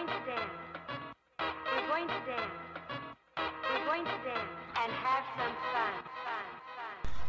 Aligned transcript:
going 0.00 0.06
to 0.06 0.26
dance. 0.26 0.52
We're 1.38 1.88
going 1.88 2.08
to 2.08 2.20
dance. 2.26 2.52
We're 3.36 3.84
going 3.84 4.04
to 4.04 4.16
dance 4.24 4.50
and 4.76 4.92
have 4.92 5.24
some 5.36 5.54
fun. 5.72 5.92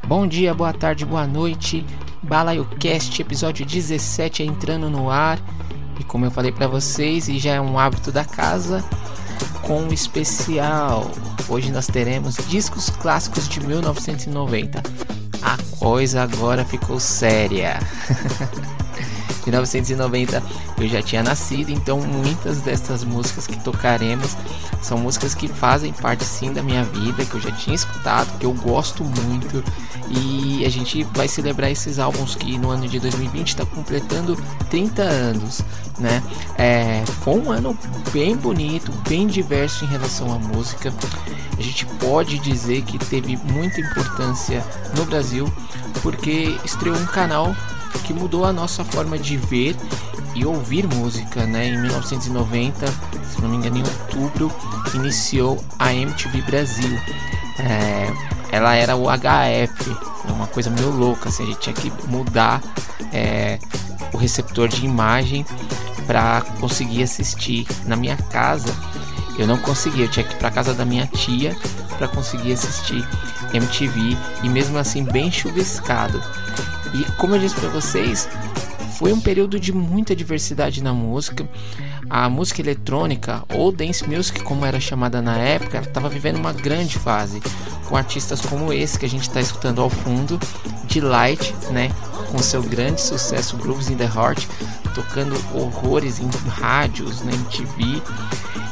Bom 0.08 0.28
dia, 0.28 0.54
boa 0.54 0.74
tarde, 0.74 1.06
boa 1.06 1.28
noite. 1.28 1.86
BalaioCast, 2.24 3.22
episódio 3.22 3.66
17 3.66 4.44
entrando 4.44 4.90
no 4.90 5.10
ar. 5.10 5.40
E 6.00 6.04
como 6.04 6.26
eu 6.26 6.32
falei 6.32 6.52
para 6.52 6.68
vocês, 6.68 7.28
e 7.28 7.38
já 7.38 7.54
é 7.56 7.62
um 7.62 7.78
hábito 7.78 8.12
da 8.12 8.24
casa, 8.24 8.84
com 9.64 9.82
um 9.82 9.94
especial. 9.94 11.12
Hoje 11.50 11.72
nós 11.72 11.88
teremos 11.88 12.38
discos 12.48 12.90
clássicos 12.90 13.50
de 13.50 13.60
1990. 13.66 14.82
A 15.42 15.58
coisa 15.78 16.24
agora 16.24 16.64
ficou 16.64 17.00
séria. 17.00 17.80
1990 19.46 20.44
eu 20.78 20.88
já 20.88 21.02
tinha 21.02 21.24
nascido, 21.24 21.70
então 21.70 22.00
muitas 22.00 22.62
dessas 22.62 23.04
músicas 23.04 23.48
que 23.48 23.60
tocaremos 23.60 24.36
são 24.82 24.98
músicas 24.98 25.34
que 25.34 25.48
fazem 25.48 25.94
parte 25.94 26.24
sim 26.24 26.54
da 26.54 26.64
minha 26.64 26.84
vida, 26.84 27.26
que 27.26 27.36
eu 27.36 27.42
já 27.42 27.52
tinha 27.52 27.76
escutado, 27.76 28.38
que 28.38 28.46
eu 28.46 28.54
gosto 28.54 29.04
muito 29.04 29.64
e 30.10 30.66
a 30.66 30.70
gente 30.70 31.04
vai 31.14 31.28
celebrar 31.28 31.72
esses 31.72 32.00
álbuns 32.00 32.36
que 32.36 32.58
no 32.58 32.70
ano 32.70 32.88
de 32.88 33.00
2020 33.00 33.48
está 33.48 33.66
completando 33.66 34.38
30 34.70 35.02
anos, 35.02 35.62
né? 35.98 36.22
É, 36.58 37.04
foi 37.24 37.40
um 37.40 37.52
ano 37.52 37.78
bem 38.12 38.36
bonito, 38.36 38.92
bem 39.08 39.28
diverso 39.28 39.86
em 39.86 39.88
relação 39.88 40.34
à 40.34 40.38
música. 40.38 40.94
A 41.58 41.62
gente 41.62 41.86
pode 41.86 42.40
dizer 42.40 42.82
que 42.82 42.98
teve 42.98 43.38
muita 43.38 43.80
importância 43.80 44.66
no 44.96 45.06
Brasil 45.06 45.52
porque 46.02 46.58
estreou 46.66 46.98
um 46.98 47.06
canal 47.06 47.56
que 48.00 48.14
mudou 48.14 48.46
a 48.46 48.54
nossa 48.54 48.84
forma 48.84 49.18
de 49.18 49.38
ver 49.38 49.76
e 50.36 50.46
ouvir 50.46 50.88
música, 50.88 51.46
né? 51.46 51.68
Em 51.68 51.82
1990, 51.82 52.88
se 53.24 53.42
não 53.42 53.50
me 53.50 53.58
engano, 53.58 53.78
em 53.78 53.84
outubro, 53.84 54.52
iniciou 54.94 55.64
a 55.78 55.94
MTV 55.94 56.42
Brasil. 56.44 57.00
É, 57.60 58.12
ela 58.52 58.76
era 58.76 58.96
o 58.96 59.06
HF, 59.06 59.96
uma 60.30 60.48
coisa 60.48 60.70
meio 60.70 60.90
louca, 60.92 61.30
assim, 61.30 61.44
a 61.44 61.46
gente 61.48 61.60
tinha 61.60 61.76
que 61.76 61.92
mudar 62.08 62.62
é, 63.14 63.60
o 64.14 64.18
receptor 64.18 64.68
de 64.68 64.86
imagem 64.86 65.46
para 66.06 66.42
conseguir 66.60 67.04
assistir. 67.04 67.68
Na 67.86 67.96
minha 67.96 68.18
casa, 68.18 68.74
eu 69.38 69.48
não 69.48 69.58
conseguia, 69.58 70.06
eu 70.06 70.10
tinha 70.10 70.26
que 70.26 70.34
ir 70.34 70.38
para 70.38 70.52
casa 70.52 70.74
da 70.74 70.86
minha 70.86 71.08
tia 71.08 71.56
para 71.98 72.08
conseguir 72.08 72.54
assistir 72.54 73.08
MTV 73.54 74.18
e 74.44 74.50
mesmo 74.50 74.78
assim 74.78 75.04
bem 75.04 75.32
chuviscado. 75.32 76.22
E 76.94 77.04
como 77.14 77.36
eu 77.36 77.40
disse 77.40 77.56
para 77.56 77.70
vocês, 77.70 78.28
foi 78.98 79.14
um 79.14 79.20
período 79.20 79.60
de 79.60 79.74
muita 79.74 80.16
diversidade 80.16 80.84
na 80.84 80.94
música. 80.94 81.48
A 82.10 82.30
música 82.30 82.62
eletrônica, 82.62 83.44
ou 83.56 83.72
dance 83.72 84.08
music, 84.08 84.44
como 84.44 84.66
era 84.66 84.80
chamada 84.80 85.22
na 85.22 85.38
época, 85.38 85.80
estava 85.80 86.10
vivendo 86.10 86.36
uma 86.36 86.54
grande 86.54 87.00
fase, 87.00 87.42
com 87.88 87.98
artistas 87.98 88.42
como 88.42 88.72
esse 88.72 89.00
que 89.00 89.06
a 89.06 89.10
gente 89.10 89.24
está 89.24 89.42
escutando 89.42 89.82
ao 89.82 89.90
fundo, 89.90 90.40
Delight, 90.84 91.54
né, 91.72 91.90
com 92.32 92.38
seu 92.40 92.62
grande 92.62 93.02
sucesso 93.02 93.58
Grooves 93.58 93.90
in 93.90 93.96
the 93.96 94.06
Heart, 94.06 94.46
tocando 94.94 95.36
horrores 95.54 96.20
em 96.20 96.30
rádios, 96.50 97.24
na 97.24 97.32
MTV. 97.34 98.02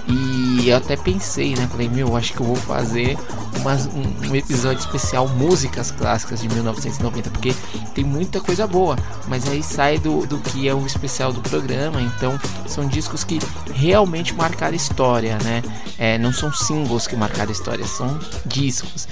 E 0.09 0.69
eu 0.69 0.77
até 0.77 0.95
pensei, 0.95 1.53
né? 1.55 1.67
Falei, 1.67 1.87
meu, 1.87 2.15
acho 2.15 2.33
que 2.33 2.41
eu 2.41 2.45
vou 2.45 2.55
fazer 2.55 3.15
um, 3.59 4.29
um, 4.29 4.35
episódio 4.35 4.79
especial 4.79 5.27
músicas 5.27 5.91
clássicas 5.91 6.41
de 6.41 6.49
1990, 6.49 7.29
porque 7.29 7.53
tem 7.93 8.03
muita 8.03 8.41
coisa 8.41 8.65
boa, 8.65 8.97
mas 9.27 9.47
aí 9.47 9.61
sai 9.61 9.99
do, 9.99 10.25
do 10.25 10.39
que 10.39 10.67
é 10.67 10.73
o 10.73 10.85
especial 10.85 11.31
do 11.31 11.41
programa, 11.41 12.01
então 12.01 12.39
são 12.67 12.87
discos 12.87 13.23
que 13.23 13.39
realmente 13.73 14.33
marcaram 14.33 14.75
história, 14.75 15.37
né? 15.43 15.61
É, 15.97 16.17
não 16.17 16.33
são 16.33 16.51
singles 16.51 17.05
que 17.05 17.15
marcaram 17.15 17.51
história, 17.51 17.85
são 17.85 18.19
discos. 18.45 19.07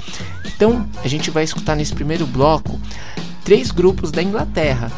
Então 0.45 0.87
a 1.03 1.07
gente 1.07 1.29
vai 1.29 1.43
escutar 1.43 1.75
nesse 1.75 1.93
primeiro 1.93 2.25
bloco 2.25 2.79
três 3.43 3.69
grupos 3.69 4.11
da 4.11 4.23
Inglaterra 4.23 4.91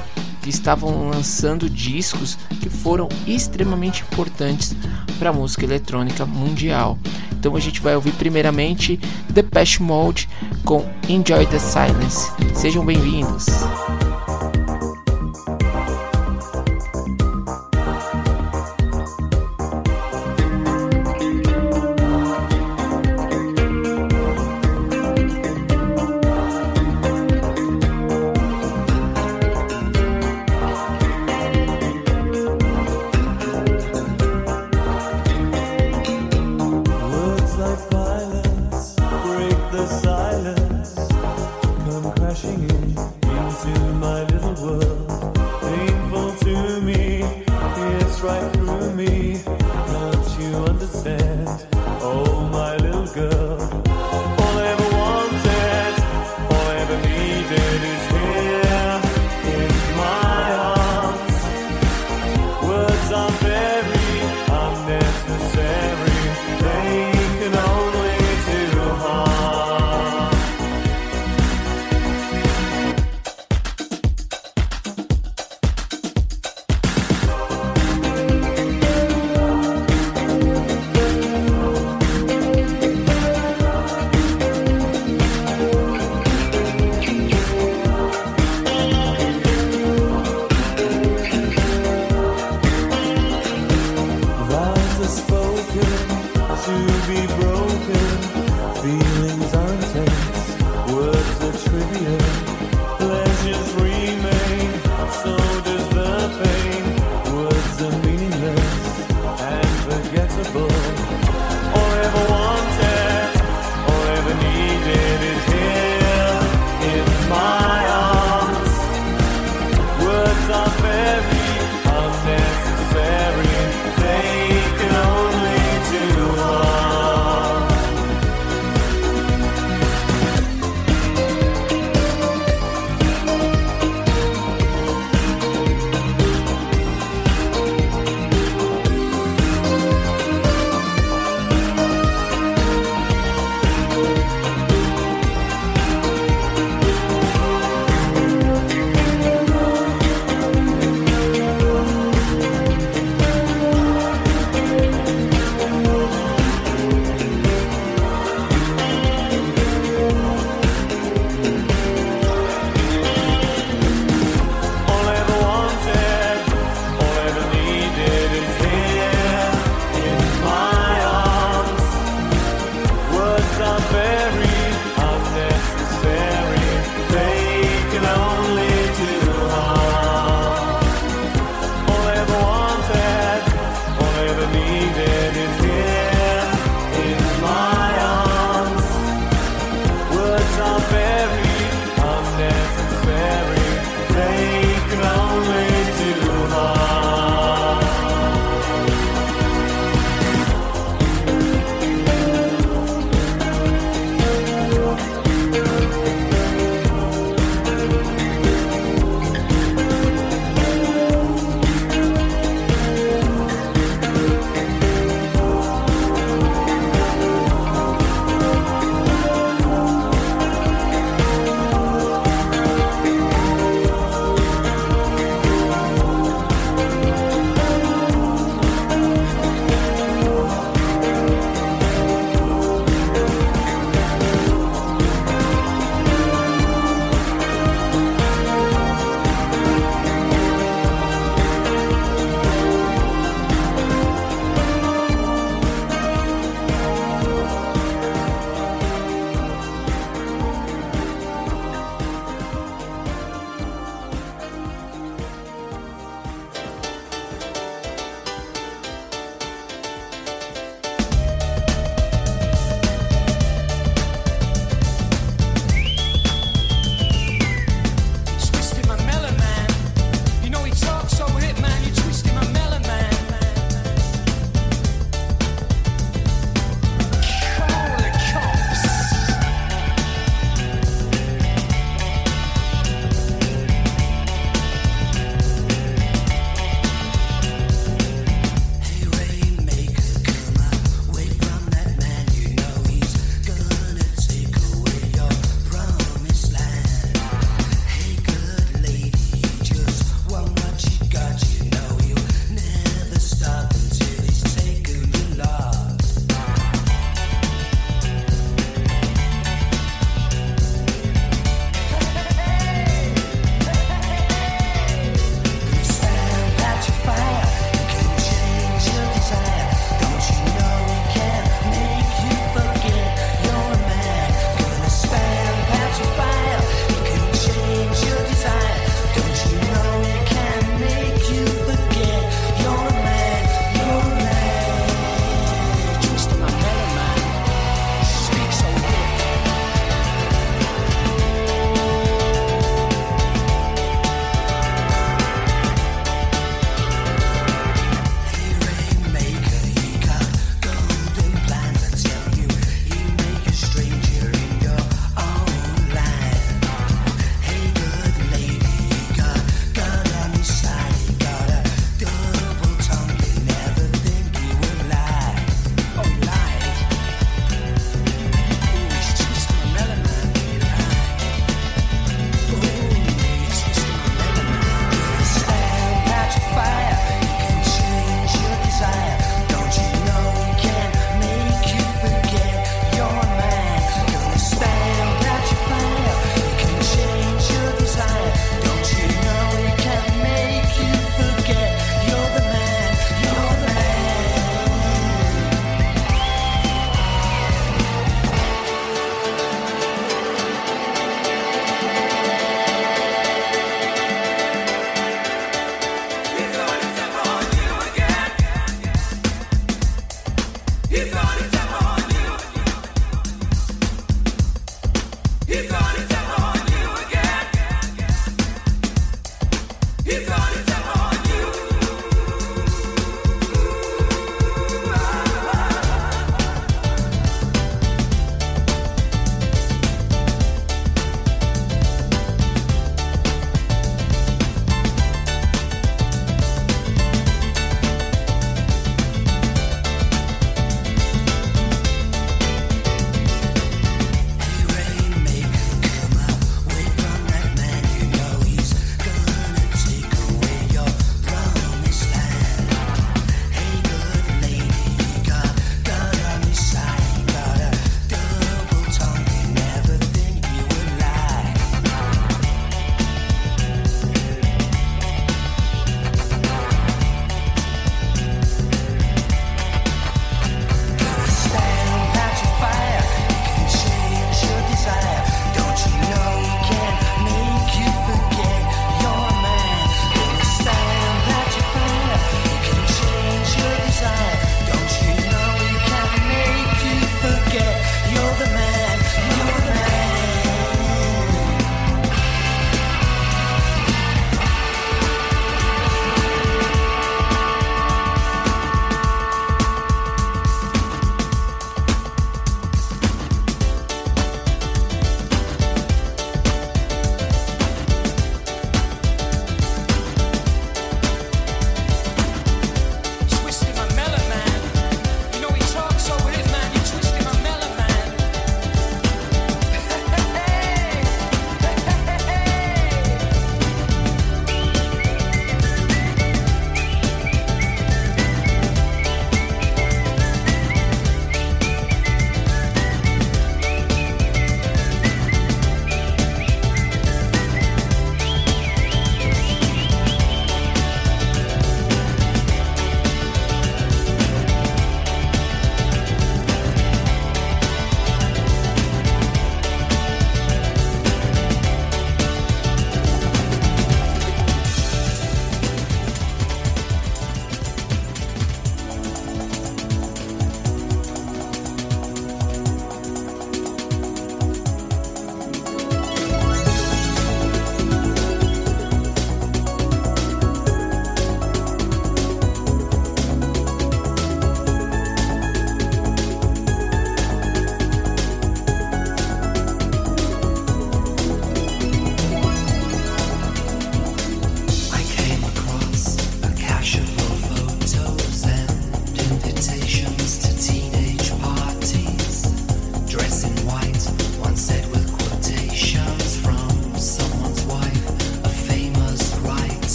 que 0.49 0.55
estavam 0.55 1.09
lançando 1.09 1.69
discos 1.69 2.35
que 2.59 2.71
foram 2.71 3.07
extremamente 3.27 4.01
importantes 4.01 4.75
para 5.19 5.29
a 5.29 5.33
música 5.33 5.63
eletrônica 5.63 6.25
mundial. 6.25 6.97
Então 7.31 7.55
a 7.55 7.59
gente 7.59 7.79
vai 7.79 7.93
ouvir 7.93 8.13
primeiramente 8.13 8.99
The 9.31 9.43
Patch 9.43 9.79
Mode 9.79 10.27
com 10.65 10.83
Enjoy 11.07 11.45
the 11.45 11.59
Silence. 11.59 12.31
Sejam 12.55 12.83
bem-vindos. 12.83 13.45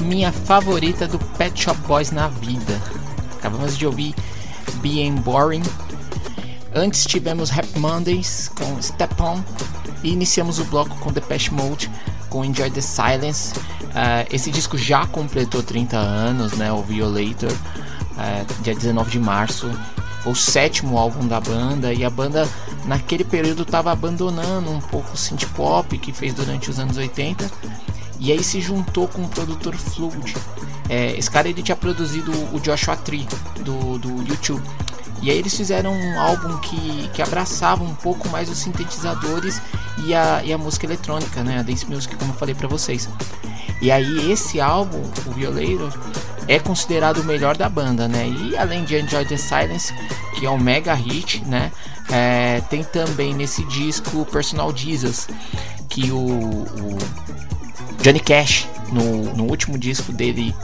Minha 0.00 0.32
favorita 0.32 1.06
do 1.06 1.18
Pet 1.36 1.62
Shop 1.62 1.78
Boys 1.86 2.10
na 2.10 2.28
vida. 2.28 2.80
Acabamos 3.38 3.76
de 3.76 3.86
ouvir 3.86 4.14
Being 4.80 5.16
Boring. 5.16 5.62
Antes 6.74 7.04
tivemos 7.04 7.50
Rap 7.50 7.78
Mondays 7.78 8.50
com 8.54 8.80
Step 8.82 9.20
On. 9.22 9.42
E 10.02 10.10
iniciamos 10.10 10.58
o 10.58 10.64
bloco 10.64 10.96
com 10.98 11.12
Depeche 11.12 11.52
Mode 11.52 11.90
com 12.28 12.44
Enjoy 12.44 12.70
the 12.70 12.80
Silence. 12.80 13.58
Uh, 13.58 14.26
esse 14.30 14.50
disco 14.50 14.76
já 14.76 15.06
completou 15.06 15.62
30 15.62 15.96
anos, 15.96 16.52
né? 16.52 16.72
O 16.72 16.82
Violator, 16.82 17.50
uh, 17.50 18.62
dia 18.62 18.74
19 18.74 19.10
de 19.10 19.18
março. 19.18 19.70
Foi 20.22 20.32
o 20.32 20.36
sétimo 20.36 20.98
álbum 20.98 21.26
da 21.26 21.40
banda 21.40 21.92
e 21.92 22.04
a 22.04 22.10
banda 22.10 22.48
naquele 22.84 23.24
período 23.24 23.62
estava 23.62 23.90
abandonando 23.90 24.70
um 24.70 24.80
pouco 24.80 25.14
o 25.14 25.16
synth 25.16 25.46
pop 25.54 25.96
que 25.98 26.12
fez 26.12 26.34
durante 26.34 26.70
os 26.70 26.78
anos 26.78 26.96
80 26.96 27.50
e 28.18 28.32
aí 28.32 28.42
se 28.42 28.60
juntou 28.60 29.08
com 29.08 29.22
o 29.22 29.28
produtor 29.28 29.74
Flood. 29.76 30.34
É, 30.88 31.12
esse 31.16 31.30
cara 31.30 31.48
ele 31.48 31.62
tinha 31.62 31.76
produzido 31.76 32.32
o 32.52 32.58
Joshua 32.60 32.96
Tree 32.96 33.26
do, 33.64 33.98
do 33.98 34.22
YouTube. 34.26 34.62
E 35.20 35.30
aí 35.30 35.38
eles 35.38 35.54
fizeram 35.54 35.92
um 35.92 36.20
álbum 36.20 36.56
que, 36.58 37.08
que 37.12 37.20
abraçava 37.20 37.82
um 37.82 37.94
pouco 37.94 38.28
mais 38.28 38.48
os 38.48 38.58
sintetizadores 38.58 39.60
e 40.04 40.14
a, 40.14 40.42
e 40.44 40.52
a 40.52 40.58
música 40.58 40.86
eletrônica, 40.86 41.42
né? 41.42 41.58
A 41.58 41.62
dance 41.62 41.86
music, 41.86 42.14
como 42.16 42.32
eu 42.32 42.36
falei 42.36 42.54
para 42.54 42.68
vocês. 42.68 43.08
E 43.80 43.90
aí 43.90 44.30
esse 44.30 44.60
álbum, 44.60 45.02
o 45.26 45.30
Violator, 45.32 45.92
é 46.46 46.58
considerado 46.58 47.18
o 47.18 47.24
melhor 47.24 47.56
da 47.56 47.68
banda, 47.68 48.08
né? 48.08 48.28
E 48.28 48.56
além 48.56 48.84
de 48.84 48.96
Enjoy 48.96 49.24
the 49.24 49.36
Silence, 49.36 49.92
que 50.38 50.46
é 50.46 50.50
um 50.50 50.58
mega 50.58 50.94
hit, 50.94 51.44
né? 51.44 51.72
É, 52.10 52.60
tem 52.70 52.82
também 52.82 53.34
nesse 53.34 53.64
disco 53.64 54.24
Personal 54.26 54.74
Jesus, 54.74 55.28
que 55.88 56.10
o, 56.10 56.18
o 56.18 56.98
Johnny 58.02 58.20
Cash, 58.20 58.66
no, 58.92 59.34
no 59.34 59.44
último 59.44 59.76
disco 59.78 60.12
dele, 60.12 60.54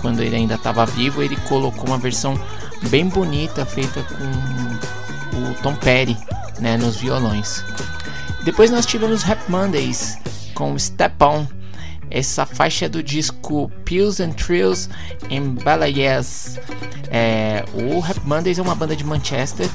quando 0.00 0.22
ele 0.22 0.36
ainda 0.36 0.54
estava 0.54 0.84
vivo, 0.86 1.22
ele 1.22 1.36
colocou 1.48 1.86
uma 1.86 1.98
versão 1.98 2.38
bem 2.88 3.06
bonita 3.06 3.64
feita 3.64 4.02
com 4.02 5.38
o 5.38 5.54
Tom 5.62 5.74
Petty 5.76 6.16
né, 6.58 6.76
nos 6.76 6.96
violões. 6.96 7.64
Depois 8.44 8.70
nós 8.70 8.86
tivemos 8.86 9.22
Rap 9.22 9.40
Mondays 9.48 10.18
com 10.54 10.78
Step 10.78 11.22
On. 11.22 11.46
Essa 12.10 12.44
faixa 12.44 12.86
é 12.86 12.88
do 12.88 13.02
disco 13.02 13.70
Pills 13.84 14.22
and 14.22 14.32
Trills 14.32 14.88
em 15.28 15.54
Balayas. 15.54 16.58
É, 17.08 17.64
o 17.72 18.00
Rap 18.00 18.18
Mondays 18.24 18.58
é 18.58 18.62
uma 18.62 18.74
banda 18.74 18.96
de 18.96 19.04
Manchester 19.04 19.68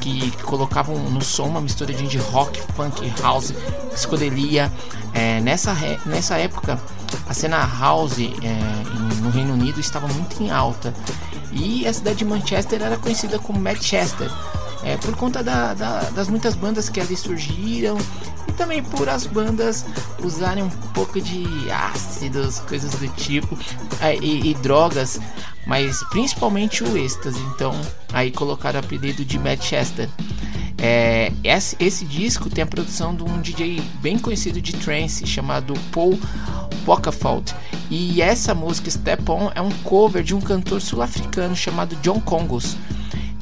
que, 0.00 0.30
colocavam 0.42 0.96
no 0.96 1.22
som 1.22 1.46
uma 1.46 1.60
mistura 1.60 1.92
de 1.92 2.18
rock, 2.18 2.60
funk, 2.74 3.12
house, 3.20 3.52
psicodelia. 3.92 4.72
É, 5.14 5.40
nessa, 5.40 5.74
nessa 6.06 6.36
época, 6.36 6.80
a 7.28 7.34
cena 7.34 7.58
house 7.66 8.18
é, 8.18 9.22
no 9.22 9.30
Reino 9.30 9.54
Unido 9.54 9.80
estava 9.80 10.06
muito 10.08 10.42
em 10.42 10.50
alta 10.50 10.92
e 11.52 11.86
a 11.86 11.92
cidade 11.92 12.18
de 12.18 12.24
Manchester 12.24 12.82
era 12.82 12.96
conhecida 12.96 13.38
como 13.38 13.60
Manchester. 13.60 14.30
É, 14.84 14.96
por 14.96 15.16
conta 15.16 15.42
da, 15.42 15.74
da, 15.74 16.00
das 16.10 16.28
muitas 16.28 16.54
bandas 16.54 16.88
que 16.88 17.00
ali 17.00 17.16
surgiram 17.16 17.98
e 18.48 18.52
também 18.52 18.82
por 18.82 19.08
as 19.08 19.26
bandas 19.26 19.84
usarem 20.22 20.64
um 20.64 20.70
pouco 20.70 21.20
de 21.20 21.70
ácidos, 21.70 22.60
coisas 22.60 22.90
do 22.92 23.08
tipo 23.08 23.56
é, 24.00 24.16
e, 24.16 24.50
e, 24.50 24.54
drogas 24.54 25.20
mas 25.68 26.02
principalmente 26.04 26.82
o 26.82 26.96
êxtase. 26.96 27.38
Então, 27.54 27.78
aí 28.10 28.32
colocaram 28.32 28.80
o 28.80 28.82
apelido 28.84 29.22
de 29.22 29.38
Manchester. 29.38 30.08
É, 30.78 31.30
esse, 31.44 31.76
esse, 31.78 32.04
disco 32.06 32.48
tem 32.48 32.64
a 32.64 32.66
produção 32.66 33.14
de 33.14 33.22
um 33.22 33.40
DJ 33.40 33.82
bem 34.00 34.18
conhecido 34.18 34.60
de 34.62 34.72
trance 34.72 35.26
chamado 35.26 35.74
Paul 35.92 36.18
Bocafault. 36.86 37.54
E 37.90 38.22
essa 38.22 38.54
música 38.54 38.90
Step 38.90 39.30
On 39.30 39.50
é 39.54 39.60
um 39.60 39.70
cover 39.82 40.22
de 40.22 40.34
um 40.34 40.40
cantor 40.40 40.80
sul-africano 40.80 41.54
chamado 41.54 41.96
John 41.96 42.20
Congos. 42.20 42.76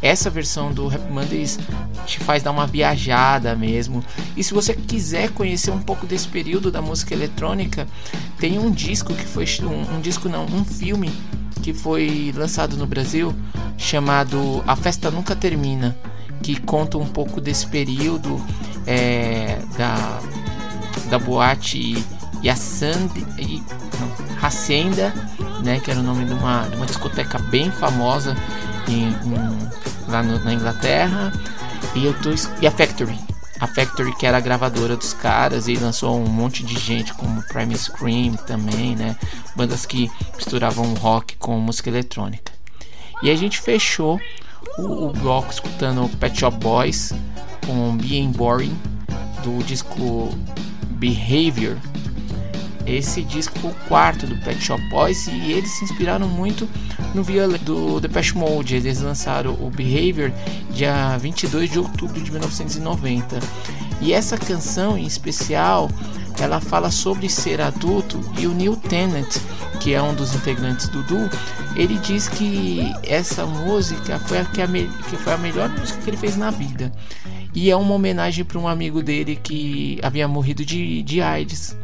Essa 0.02 0.28
versão 0.28 0.72
do 0.72 0.86
Rap 0.88 1.10
Mondays 1.10 1.58
te 2.04 2.18
faz 2.20 2.42
dar 2.42 2.50
uma 2.50 2.66
viajada 2.66 3.54
mesmo. 3.56 4.04
E 4.36 4.44
se 4.44 4.52
você 4.52 4.74
quiser 4.74 5.30
conhecer 5.30 5.70
um 5.70 5.80
pouco 5.80 6.06
desse 6.06 6.28
período 6.28 6.70
da 6.70 6.82
música 6.82 7.14
eletrônica, 7.14 7.86
tem 8.38 8.58
um 8.58 8.70
disco 8.70 9.14
que 9.14 9.24
foi 9.24 9.46
um, 9.62 9.96
um 9.96 10.00
disco 10.00 10.28
não, 10.28 10.44
um 10.44 10.64
filme 10.64 11.10
que 11.62 11.72
foi 11.72 12.32
lançado 12.36 12.76
no 12.76 12.86
Brasil 12.86 13.34
chamado 13.76 14.62
A 14.66 14.76
Festa 14.76 15.10
Nunca 15.10 15.34
Termina, 15.34 15.96
que 16.42 16.60
conta 16.60 16.98
um 16.98 17.06
pouco 17.06 17.40
desse 17.40 17.66
período 17.66 18.40
é, 18.86 19.58
da, 19.76 20.20
da 21.10 21.18
boate 21.18 21.96
Yassand 22.44 23.10
e 23.38 23.62
Hacienda, 24.46 25.12
né, 25.62 25.80
que 25.80 25.90
era 25.90 26.00
o 26.00 26.02
nome 26.02 26.24
de 26.24 26.32
uma, 26.32 26.62
de 26.68 26.76
uma 26.76 26.86
discoteca 26.86 27.38
bem 27.38 27.70
famosa 27.70 28.36
em, 28.88 29.08
em, 29.08 30.08
lá 30.08 30.22
no, 30.22 30.42
na 30.44 30.54
Inglaterra, 30.54 31.32
e, 31.94 32.04
eu 32.04 32.14
tô, 32.20 32.30
e 32.60 32.66
a 32.66 32.70
Factory, 32.70 33.18
a 33.60 33.66
Factory 33.66 34.14
que 34.16 34.26
era 34.26 34.36
a 34.36 34.40
gravadora 34.40 34.96
dos 34.96 35.14
caras 35.14 35.66
e 35.66 35.74
lançou 35.74 36.18
um 36.20 36.28
monte 36.28 36.62
de 36.62 36.78
gente 36.78 37.14
como 37.14 37.42
Prime 37.48 37.76
Scream 37.76 38.34
também, 38.34 38.94
né? 38.94 39.16
Bandas 39.54 39.86
que 39.86 40.10
misturavam 40.36 40.92
rock 40.94 41.36
com 41.36 41.58
música 41.58 41.88
eletrônica. 41.88 42.52
E 43.22 43.30
a 43.30 43.34
gente 43.34 43.60
fechou 43.60 44.20
o, 44.78 45.06
o 45.06 45.12
bloco 45.12 45.50
escutando 45.50 46.08
Pet 46.18 46.38
Shop 46.38 46.56
Boys 46.58 47.14
com 47.66 47.96
Being 47.96 48.32
Boring 48.32 48.76
do 49.42 49.64
disco 49.64 50.28
Behavior. 50.90 51.76
Esse 52.86 53.22
disco 53.22 53.66
o 53.66 53.74
quarto 53.88 54.26
do 54.26 54.36
Pet 54.38 54.62
Shop 54.62 54.82
Boys 54.88 55.26
e 55.26 55.52
eles 55.52 55.70
se 55.70 55.84
inspiraram 55.84 56.28
muito 56.28 56.68
no 57.14 57.22
viola 57.22 57.58
do 57.58 58.00
Depeche 58.00 58.36
Mode. 58.36 58.76
Eles 58.76 59.00
lançaram 59.00 59.54
o 59.54 59.70
Behavior 59.70 60.32
dia 60.70 61.16
22 61.18 61.70
de 61.70 61.78
outubro 61.78 62.20
de 62.20 62.30
1990. 62.30 63.40
E 64.00 64.12
essa 64.12 64.36
canção 64.36 64.96
em 64.96 65.06
especial, 65.06 65.90
ela 66.38 66.60
fala 66.60 66.90
sobre 66.90 67.28
ser 67.28 67.60
adulto 67.60 68.20
e 68.38 68.46
o 68.46 68.54
Neil 68.54 68.76
Tennant, 68.76 69.38
que 69.80 69.94
é 69.94 70.02
um 70.02 70.14
dos 70.14 70.34
integrantes 70.34 70.88
do 70.88 71.02
duo, 71.04 71.28
ele 71.74 71.98
diz 71.98 72.28
que 72.28 72.92
essa 73.02 73.46
música 73.46 74.18
foi 74.20 74.38
a, 74.38 74.44
que, 74.44 74.60
a 74.60 74.66
que 74.68 75.16
foi 75.16 75.32
a 75.32 75.38
melhor 75.38 75.68
música 75.70 76.00
que 76.00 76.10
ele 76.10 76.16
fez 76.16 76.36
na 76.36 76.50
vida. 76.50 76.92
E 77.54 77.70
é 77.70 77.76
uma 77.76 77.94
homenagem 77.94 78.44
para 78.44 78.58
um 78.58 78.68
amigo 78.68 79.02
dele 79.02 79.34
que 79.42 79.98
havia 80.02 80.28
morrido 80.28 80.64
de, 80.64 81.02
de 81.02 81.22
AIDS. 81.22 81.74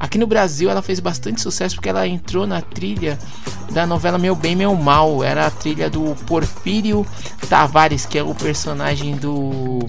Aqui 0.00 0.16
no 0.16 0.26
Brasil 0.26 0.70
ela 0.70 0.80
fez 0.80 0.98
bastante 0.98 1.42
sucesso 1.42 1.74
porque 1.74 1.90
ela 1.90 2.08
entrou 2.08 2.46
na 2.46 2.62
trilha 2.62 3.18
da 3.70 3.86
novela 3.86 4.16
Meu 4.16 4.34
Bem 4.34 4.56
Meu 4.56 4.74
Mal. 4.74 5.22
Era 5.22 5.46
a 5.46 5.50
trilha 5.50 5.90
do 5.90 6.16
Porfírio 6.26 7.06
Tavares, 7.50 8.06
que 8.06 8.18
é 8.18 8.22
o 8.22 8.34
personagem 8.34 9.14
do 9.16 9.80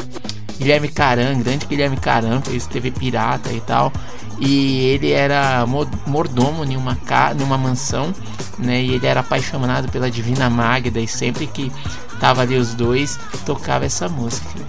Guilherme 0.58 0.90
Caran, 0.90 1.40
grande 1.40 1.66
Guilherme 1.66 1.96
Caran, 1.96 2.42
fez 2.42 2.68
TV 2.68 2.92
Pirata 2.92 3.54
e 3.54 3.62
tal. 3.62 3.92
E 4.38 4.82
ele 4.88 5.12
era 5.12 5.66
mordomo 6.06 6.66
em 6.66 6.76
uma, 6.76 6.98
numa 7.40 7.58
mansão, 7.58 8.14
né? 8.60 8.82
E 8.82 8.96
ele 8.96 9.08
era 9.08 9.22
apaixonado 9.22 9.90
pela 9.90 10.12
Divina 10.12 10.50
Magda 10.50 11.00
e 11.00 11.08
sempre 11.08 11.48
que 11.48 11.72
tava 12.20 12.42
ali 12.42 12.58
os 12.58 12.74
dois, 12.74 13.18
tocava 13.46 13.86
essa 13.86 14.10
música. 14.10 14.60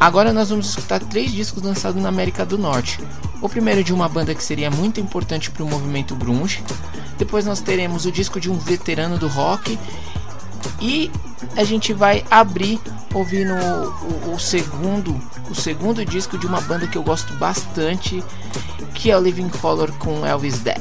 Agora 0.00 0.32
nós 0.32 0.50
vamos 0.50 0.68
escutar 0.68 1.00
três 1.00 1.32
discos 1.32 1.62
lançados 1.62 2.00
na 2.00 2.08
América 2.08 2.46
do 2.46 2.56
Norte. 2.56 3.00
O 3.42 3.48
primeiro 3.48 3.82
de 3.82 3.92
uma 3.92 4.08
banda 4.08 4.34
que 4.34 4.42
seria 4.42 4.70
muito 4.70 5.00
importante 5.00 5.50
para 5.50 5.64
o 5.64 5.68
movimento 5.68 6.14
grunge. 6.14 6.62
Depois 7.16 7.44
nós 7.44 7.60
teremos 7.60 8.06
o 8.06 8.12
disco 8.12 8.38
de 8.38 8.48
um 8.48 8.56
veterano 8.56 9.18
do 9.18 9.26
rock 9.26 9.76
e 10.80 11.10
a 11.56 11.64
gente 11.64 11.92
vai 11.92 12.24
abrir 12.30 12.80
ouvindo 13.12 13.52
o, 13.52 14.30
o, 14.30 14.34
o, 14.34 14.38
segundo 14.38 15.20
o 15.50 15.54
segundo 15.54 16.04
disco 16.04 16.38
de 16.38 16.46
uma 16.46 16.60
banda 16.60 16.86
que 16.86 16.96
eu 16.96 17.02
gosto 17.02 17.32
bastante, 17.34 18.22
que 18.94 19.10
é 19.10 19.16
o 19.16 19.20
Living 19.20 19.48
Color 19.48 19.90
com 19.98 20.24
Elvis 20.24 20.60
Dead. 20.60 20.80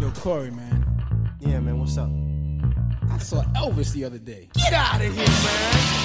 Yo, 0.00 0.10
Corey, 0.20 0.50
man. 0.50 0.82
Yeah, 1.40 1.60
man, 1.60 1.78
what's 1.78 1.96
up? 1.96 2.25
I 3.16 3.18
saw 3.18 3.42
Elvis 3.54 3.94
the 3.94 4.04
other 4.04 4.18
day. 4.18 4.46
Get 4.52 4.74
out 4.74 5.00
of 5.00 5.00
here, 5.00 5.26
man! 5.26 5.96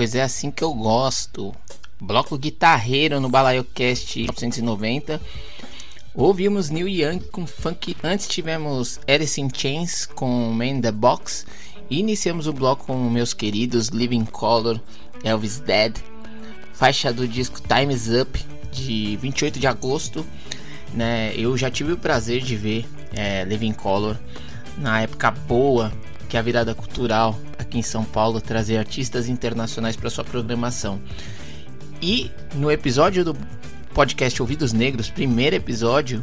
Pois 0.00 0.14
é 0.14 0.22
assim 0.22 0.50
que 0.50 0.64
eu 0.64 0.72
gosto. 0.72 1.54
Bloco 2.00 2.38
guitarreiro 2.38 3.20
no 3.20 3.28
BalaioCast 3.28 4.28
990. 4.28 5.20
Ouvimos 6.14 6.70
Neil 6.70 6.88
Young 6.88 7.18
com 7.30 7.46
funk. 7.46 7.94
Antes 8.02 8.26
tivemos 8.26 8.98
Alice 9.06 9.38
in 9.38 9.50
Chains 9.54 10.06
com 10.06 10.26
Man 10.54 10.64
in 10.64 10.80
the 10.80 10.90
Box. 10.90 11.44
E 11.90 11.98
iniciamos 11.98 12.46
o 12.46 12.52
bloco 12.54 12.86
com 12.86 13.10
meus 13.10 13.34
queridos 13.34 13.88
Living 13.88 14.24
Color, 14.24 14.80
Elvis 15.22 15.58
Dead. 15.58 15.94
Faixa 16.72 17.12
do 17.12 17.28
disco 17.28 17.60
Time's 17.60 18.08
Up 18.08 18.42
de 18.72 19.18
28 19.18 19.60
de 19.60 19.66
agosto. 19.66 20.24
Né, 20.94 21.34
eu 21.36 21.58
já 21.58 21.70
tive 21.70 21.92
o 21.92 21.98
prazer 21.98 22.40
de 22.40 22.56
ver 22.56 22.88
é, 23.12 23.44
Living 23.44 23.74
Color 23.74 24.16
na 24.78 25.02
época 25.02 25.30
boa 25.30 25.92
que 26.26 26.38
a 26.38 26.42
virada 26.42 26.74
cultural 26.74 27.38
aqui 27.70 27.78
em 27.78 27.82
São 27.82 28.04
Paulo 28.04 28.40
trazer 28.40 28.76
artistas 28.78 29.28
internacionais 29.28 29.94
para 29.94 30.10
sua 30.10 30.24
programação. 30.24 31.00
E 32.02 32.30
no 32.54 32.70
episódio 32.70 33.24
do 33.24 33.36
podcast 33.94 34.42
Ouvidos 34.42 34.72
Negros, 34.72 35.08
primeiro 35.08 35.54
episódio, 35.54 36.20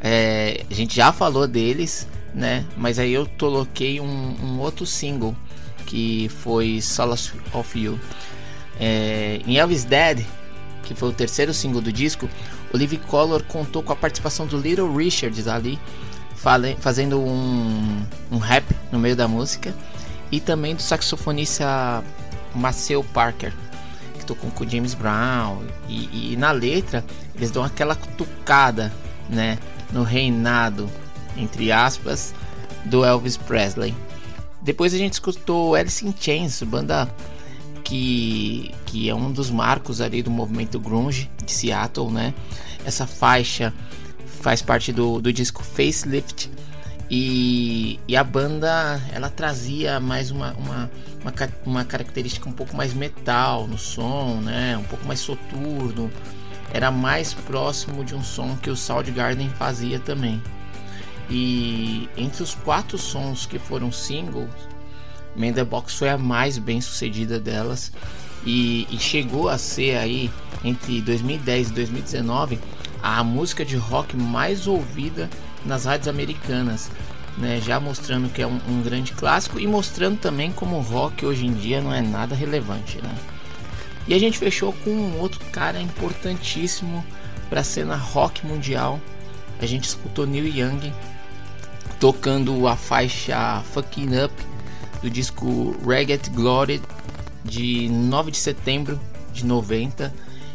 é, 0.00 0.64
a 0.68 0.74
gente 0.74 0.96
já 0.96 1.12
falou 1.12 1.46
deles, 1.46 2.08
né? 2.34 2.64
Mas 2.76 2.98
aí 2.98 3.12
eu 3.12 3.28
coloquei 3.38 4.00
um, 4.00 4.36
um 4.42 4.58
outro 4.60 4.86
single 4.86 5.36
que 5.84 6.30
foi 6.30 6.80
Solace 6.80 7.32
of 7.52 7.78
You. 7.78 8.00
É, 8.80 9.40
em 9.46 9.58
Elvis 9.58 9.84
Dead, 9.84 10.24
que 10.84 10.94
foi 10.94 11.10
o 11.10 11.12
terceiro 11.12 11.52
single 11.52 11.82
do 11.82 11.92
disco, 11.92 12.28
o 12.72 12.76
Live 12.78 12.96
Color 12.96 13.42
contou 13.42 13.82
com 13.82 13.92
a 13.92 13.96
participação 13.96 14.46
do 14.46 14.58
Little 14.58 14.94
Richards 14.94 15.46
ali, 15.48 15.78
fazendo 16.80 17.20
um, 17.20 18.02
um 18.30 18.38
rap 18.38 18.64
no 18.90 18.98
meio 18.98 19.16
da 19.16 19.26
música, 19.26 19.74
e 20.30 20.40
também 20.40 20.74
do 20.74 20.82
saxofonista 20.82 22.04
Maceo 22.54 23.02
Parker, 23.02 23.52
que 24.18 24.26
tocou 24.26 24.50
com 24.50 24.64
o 24.64 24.68
James 24.68 24.94
Brown. 24.94 25.62
E, 25.88 26.32
e 26.32 26.36
na 26.36 26.50
letra 26.50 27.04
eles 27.34 27.50
dão 27.50 27.62
aquela 27.64 27.94
cutucada 27.94 28.92
né, 29.28 29.58
no 29.92 30.02
reinado, 30.02 30.88
entre 31.36 31.70
aspas, 31.72 32.34
do 32.84 33.04
Elvis 33.04 33.36
Presley. 33.36 33.94
Depois 34.60 34.92
a 34.92 34.98
gente 34.98 35.14
escutou 35.14 35.74
Alice 35.74 36.06
in 36.06 36.14
Chains, 36.18 36.62
banda 36.62 37.08
que, 37.84 38.74
que 38.84 39.08
é 39.08 39.14
um 39.14 39.32
dos 39.32 39.50
marcos 39.50 40.00
ali 40.00 40.22
do 40.22 40.30
movimento 40.30 40.78
grunge 40.78 41.30
de 41.42 41.50
Seattle, 41.50 42.10
né? 42.10 42.34
Essa 42.84 43.06
faixa 43.06 43.72
faz 44.42 44.60
parte 44.60 44.92
do, 44.92 45.20
do 45.20 45.32
disco 45.32 45.62
Facelift 45.62 46.50
e, 47.10 47.98
e 48.06 48.16
a 48.16 48.22
banda 48.22 49.00
ela 49.12 49.30
trazia 49.30 49.98
mais 49.98 50.30
uma, 50.30 50.52
uma, 50.52 50.90
uma, 51.22 51.34
uma, 51.64 51.84
característica 51.84 52.48
um 52.48 52.52
pouco 52.52 52.76
mais 52.76 52.92
metal 52.92 53.66
no 53.66 53.78
som, 53.78 54.40
né? 54.42 54.76
Um 54.76 54.84
pouco 54.84 55.06
mais 55.06 55.20
soturno. 55.20 56.10
Era 56.72 56.90
mais 56.90 57.32
próximo 57.32 58.04
de 58.04 58.14
um 58.14 58.22
som 58.22 58.56
que 58.56 58.68
o 58.68 58.76
Soundgarden 58.76 59.48
fazia 59.50 59.98
também. 59.98 60.42
E 61.30 62.08
entre 62.16 62.42
os 62.42 62.54
quatro 62.54 62.98
sons 62.98 63.46
que 63.46 63.58
foram 63.58 63.90
singles, 63.90 64.50
Man 65.34 65.52
Box 65.64 65.94
foi 65.94 66.10
a 66.10 66.18
mais 66.18 66.58
bem 66.58 66.80
sucedida 66.80 67.40
delas 67.40 67.90
e, 68.44 68.86
e 68.90 68.98
chegou 68.98 69.48
a 69.48 69.56
ser 69.56 69.96
aí 69.96 70.30
entre 70.64 71.00
2010 71.00 71.70
e 71.70 71.72
2019 71.72 72.58
a 73.02 73.22
música 73.22 73.64
de 73.64 73.76
rock 73.76 74.16
mais 74.16 74.66
ouvida 74.66 75.30
nas 75.64 75.84
rádios 75.84 76.08
americanas, 76.08 76.90
né? 77.36 77.60
já 77.60 77.78
mostrando 77.78 78.28
que 78.28 78.42
é 78.42 78.46
um, 78.46 78.60
um, 78.68 78.82
grande 78.82 79.12
clássico 79.12 79.58
e 79.58 79.66
mostrando 79.66 80.18
também 80.18 80.52
como 80.52 80.76
o 80.76 80.82
rock 80.82 81.24
hoje 81.24 81.46
em 81.46 81.52
dia 81.52 81.80
não 81.80 81.92
é 81.92 82.00
nada 82.00 82.34
relevante. 82.34 82.98
Né? 83.02 83.14
E 84.06 84.14
a 84.14 84.18
gente 84.18 84.38
fechou 84.38 84.72
com 84.72 84.90
um 84.90 85.18
outro 85.18 85.40
cara 85.52 85.80
importantíssimo 85.80 87.04
para 87.48 87.60
a 87.60 87.64
cena 87.64 87.96
rock 87.96 88.46
mundial. 88.46 89.00
A 89.60 89.66
gente 89.66 89.84
escutou 89.84 90.26
Neil 90.26 90.46
Young 90.46 90.92
tocando 91.98 92.66
a 92.66 92.76
faixa 92.76 93.62
Fucking 93.72 94.24
Up 94.24 94.34
do 95.02 95.10
disco 95.10 95.76
Ragged 95.84 96.30
Glory 96.30 96.80
de 97.44 97.88
9 97.88 98.30
de 98.30 98.38
setembro 98.38 99.00
de 99.32 99.44
90. 99.44 100.12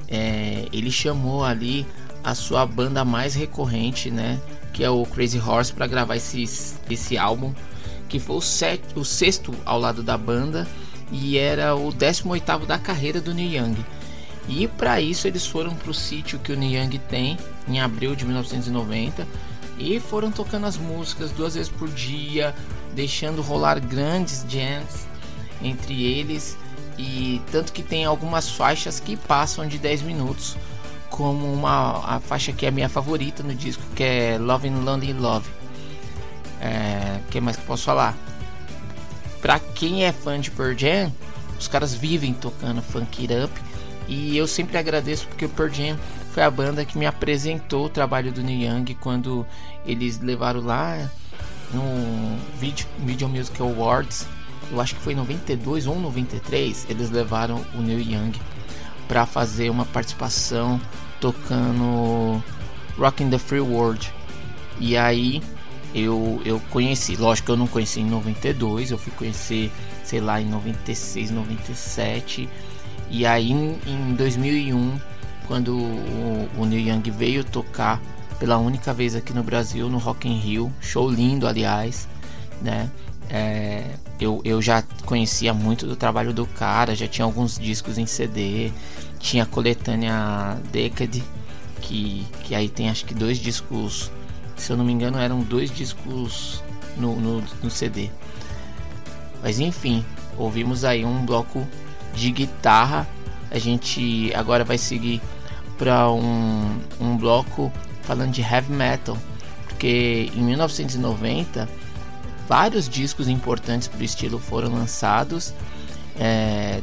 É, 0.08 0.68
ele 0.72 0.92
chamou 0.92 1.44
ali 1.44 1.86
a 2.24 2.34
sua 2.34 2.66
banda 2.66 3.04
mais 3.04 3.34
recorrente, 3.34 4.10
né? 4.10 4.40
Que 4.74 4.84
é 4.84 4.90
o 4.90 5.06
Crazy 5.06 5.40
Horse, 5.40 5.72
para 5.72 5.88
gravar 5.88 6.16
esse, 6.16 6.44
esse 6.90 7.18
álbum, 7.18 7.54
que 8.10 8.20
foi 8.20 8.36
o, 8.36 8.42
set, 8.42 8.82
o 8.96 9.06
sexto 9.06 9.54
ao 9.66 9.80
lado 9.80 10.04
da 10.04 10.18
banda 10.18 10.68
e 11.12 11.38
era 11.38 11.76
o 11.76 11.92
18 11.92 12.66
da 12.66 12.80
carreira 12.80 13.22
do 13.22 13.34
Neil 13.34 13.64
Young. 13.64 13.86
E 14.50 14.68
para 14.68 15.00
isso 15.00 15.28
eles 15.28 15.46
foram 15.46 15.74
para 15.76 15.92
o 15.92 15.94
sítio 15.94 16.40
que 16.40 16.52
o 16.52 16.58
Neil 16.58 16.84
Young 16.84 16.98
tem 17.10 17.38
em 17.68 17.80
abril 17.80 18.16
de 18.16 18.26
1990 18.26 19.28
e 19.78 20.00
foram 20.00 20.32
tocando 20.32 20.66
as 20.66 20.78
músicas 20.78 21.32
duas 21.32 21.56
vezes 21.56 21.70
por 21.70 21.90
dia, 21.90 22.54
deixando 22.94 23.42
rolar 23.42 23.80
grandes 23.80 24.46
jams 24.48 25.08
entre 25.62 26.04
eles 26.04 26.58
e 26.98 27.42
tanto 27.52 27.72
que 27.72 27.82
tem 27.82 28.06
algumas 28.06 28.50
faixas 28.50 29.00
que 29.00 29.16
passam 29.16 29.68
de 29.68 29.78
10 29.78 30.02
minutos 30.04 30.56
como 31.14 31.54
uma 31.54 32.16
a 32.16 32.20
faixa 32.20 32.52
que 32.52 32.66
é 32.66 32.70
a 32.70 32.72
minha 32.72 32.90
favorita 32.90 33.44
no 33.44 33.54
disco, 33.54 33.84
que 33.96 34.04
é 34.04 34.38
Love 34.40 34.68
and 34.68 34.80
Lonely 34.80 35.14
Love. 35.14 35.48
É, 36.60 37.20
que 37.30 37.40
mais 37.40 37.56
que 37.56 37.64
posso 37.66 37.84
falar? 37.84 38.18
Pra 39.40 39.60
quem 39.60 40.06
é 40.06 40.12
fã 40.12 40.40
de 40.40 40.50
Pearl 40.50 40.76
Jam, 40.76 41.14
os 41.60 41.68
caras 41.68 41.94
vivem 41.94 42.34
tocando 42.34 42.82
Funk 42.82 43.22
It 43.22 43.46
Up 43.46 43.62
e 44.08 44.36
eu 44.36 44.48
sempre 44.48 44.76
agradeço 44.76 45.28
porque 45.28 45.46
o 45.46 45.50
Pearl 45.50 45.72
Jam 45.72 46.00
foi 46.32 46.42
a 46.42 46.50
banda 46.50 46.84
que 46.84 46.98
me 46.98 47.06
apresentou 47.06 47.86
o 47.86 47.90
trabalho 47.90 48.32
do 48.32 48.42
Neil 48.42 48.74
Young 48.74 48.96
quando 48.96 49.46
eles 49.86 50.20
levaram 50.20 50.62
lá 50.62 51.12
no 51.72 51.84
Video, 52.60 52.88
Video 52.98 53.30
Music 53.30 53.62
Awards, 53.62 54.26
eu 54.72 54.82
acho 54.82 54.96
que 54.96 55.02
foi 55.02 55.14
em 55.14 55.18
92 55.18 55.86
ou 55.86 56.00
93, 56.00 56.88
eles 56.90 57.12
levaram 57.12 57.64
o 57.76 57.82
Neil 57.82 58.00
Young 58.00 58.32
para 59.08 59.26
fazer 59.26 59.70
uma 59.70 59.86
participação 59.86 60.80
tocando 61.20 62.44
Rockin' 62.98 63.30
the 63.30 63.38
Free 63.38 63.60
World. 63.60 64.12
E 64.80 64.98
aí 64.98 65.42
eu, 65.94 66.42
eu 66.44 66.60
conheci, 66.70 67.16
lógico 67.16 67.48
que 67.48 67.52
eu 67.52 67.58
não 67.58 67.68
conheci 67.68 68.02
em 68.02 68.10
92, 68.10 68.92
eu 68.92 68.98
fui 68.98 69.12
conhecer, 69.14 69.72
sei 70.04 70.20
lá, 70.20 70.42
em 70.42 70.46
96, 70.46 71.32
97. 71.32 72.50
E 73.10 73.26
aí 73.26 73.52
em, 73.52 73.80
em 73.86 74.14
2001, 74.16 75.00
quando 75.48 75.78
o, 75.78 76.50
o 76.58 76.66
Neil 76.66 76.94
Young 76.94 77.12
veio 77.12 77.44
tocar 77.44 78.02
pela 78.40 78.58
única 78.58 78.94
vez 78.94 79.16
aqui 79.16 79.34
no 79.34 79.44
Brasil, 79.44 79.88
no 79.90 79.98
Rock 79.98 80.28
in 80.28 80.40
Rio, 80.40 80.74
show 80.82 81.10
lindo, 81.10 81.48
aliás, 81.48 82.08
né? 82.62 82.90
É, 83.30 83.86
eu, 84.20 84.42
eu 84.44 84.62
já 84.62 84.84
conhecia 85.06 85.54
muito 85.54 85.86
do 85.86 85.96
trabalho 85.96 86.34
do 86.34 86.46
cara, 86.46 86.96
já 86.96 87.08
tinha 87.08 87.26
alguns 87.26 87.58
discos 87.58 87.98
em 87.98 88.06
CD, 88.06 88.72
tinha 89.20 89.44
a 89.44 89.46
coletânea 89.46 90.58
Decade, 90.72 91.24
que, 91.82 92.26
que 92.44 92.56
aí 92.56 92.70
tem 92.70 92.90
acho 92.90 93.06
que 93.06 93.14
dois 93.14 93.38
discos, 93.38 94.12
se 94.56 94.72
eu 94.72 94.78
não 94.78 94.86
me 94.86 94.94
engano, 94.94 95.18
eram 95.20 95.42
dois 95.42 95.70
discos 95.72 96.64
no, 96.98 97.16
no, 97.20 97.44
no 97.62 97.70
CD. 97.70 98.10
Mas 99.42 99.60
enfim, 99.60 100.06
ouvimos 100.38 100.86
aí 100.86 101.04
um 101.04 101.26
bloco 101.26 101.68
de 102.14 102.32
guitarra. 102.32 103.08
A 103.52 103.60
gente 103.60 104.32
agora 104.34 104.64
vai 104.64 104.78
seguir 104.78 105.22
para 105.78 106.10
um, 106.12 106.80
um 107.00 107.18
bloco 107.18 107.72
falando 108.04 108.32
de 108.32 108.42
heavy 108.42 108.72
metal, 108.72 109.18
porque 109.68 110.32
em 110.34 110.42
1990 110.42 111.68
vários 112.48 112.88
discos 112.88 113.28
importantes 113.28 113.88
para 113.88 114.00
o 114.00 114.04
estilo 114.04 114.40
foram 114.40 114.74
lançados. 114.74 115.54
É, 116.20 116.82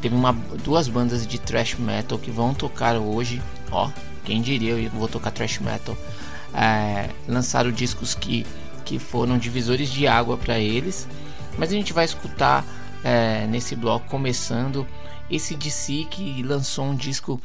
teve 0.00 0.14
uma, 0.14 0.32
duas 0.64 0.88
bandas 0.88 1.26
de 1.26 1.38
thrash 1.38 1.74
metal 1.74 2.18
que 2.18 2.30
vão 2.30 2.54
tocar 2.54 2.96
hoje. 2.96 3.40
Ó, 3.70 3.90
quem 4.24 4.40
diria 4.42 4.72
eu 4.72 4.90
vou 4.90 5.08
tocar 5.08 5.30
thrash 5.30 5.58
metal. 5.58 5.96
É, 6.54 7.10
lançaram 7.28 7.70
discos 7.70 8.14
que, 8.14 8.46
que 8.84 8.98
foram 8.98 9.38
divisores 9.38 9.88
de 9.88 10.06
água 10.06 10.36
para 10.36 10.58
eles. 10.58 11.08
Mas 11.58 11.70
a 11.70 11.74
gente 11.74 11.92
vai 11.92 12.04
escutar 12.04 12.64
é, 13.04 13.46
nesse 13.46 13.74
bloco 13.74 14.08
começando 14.08 14.86
esse 15.30 15.54
DC 15.54 16.06
que 16.10 16.42
lançou 16.42 16.86
um 16.86 16.94
disco 16.94 17.40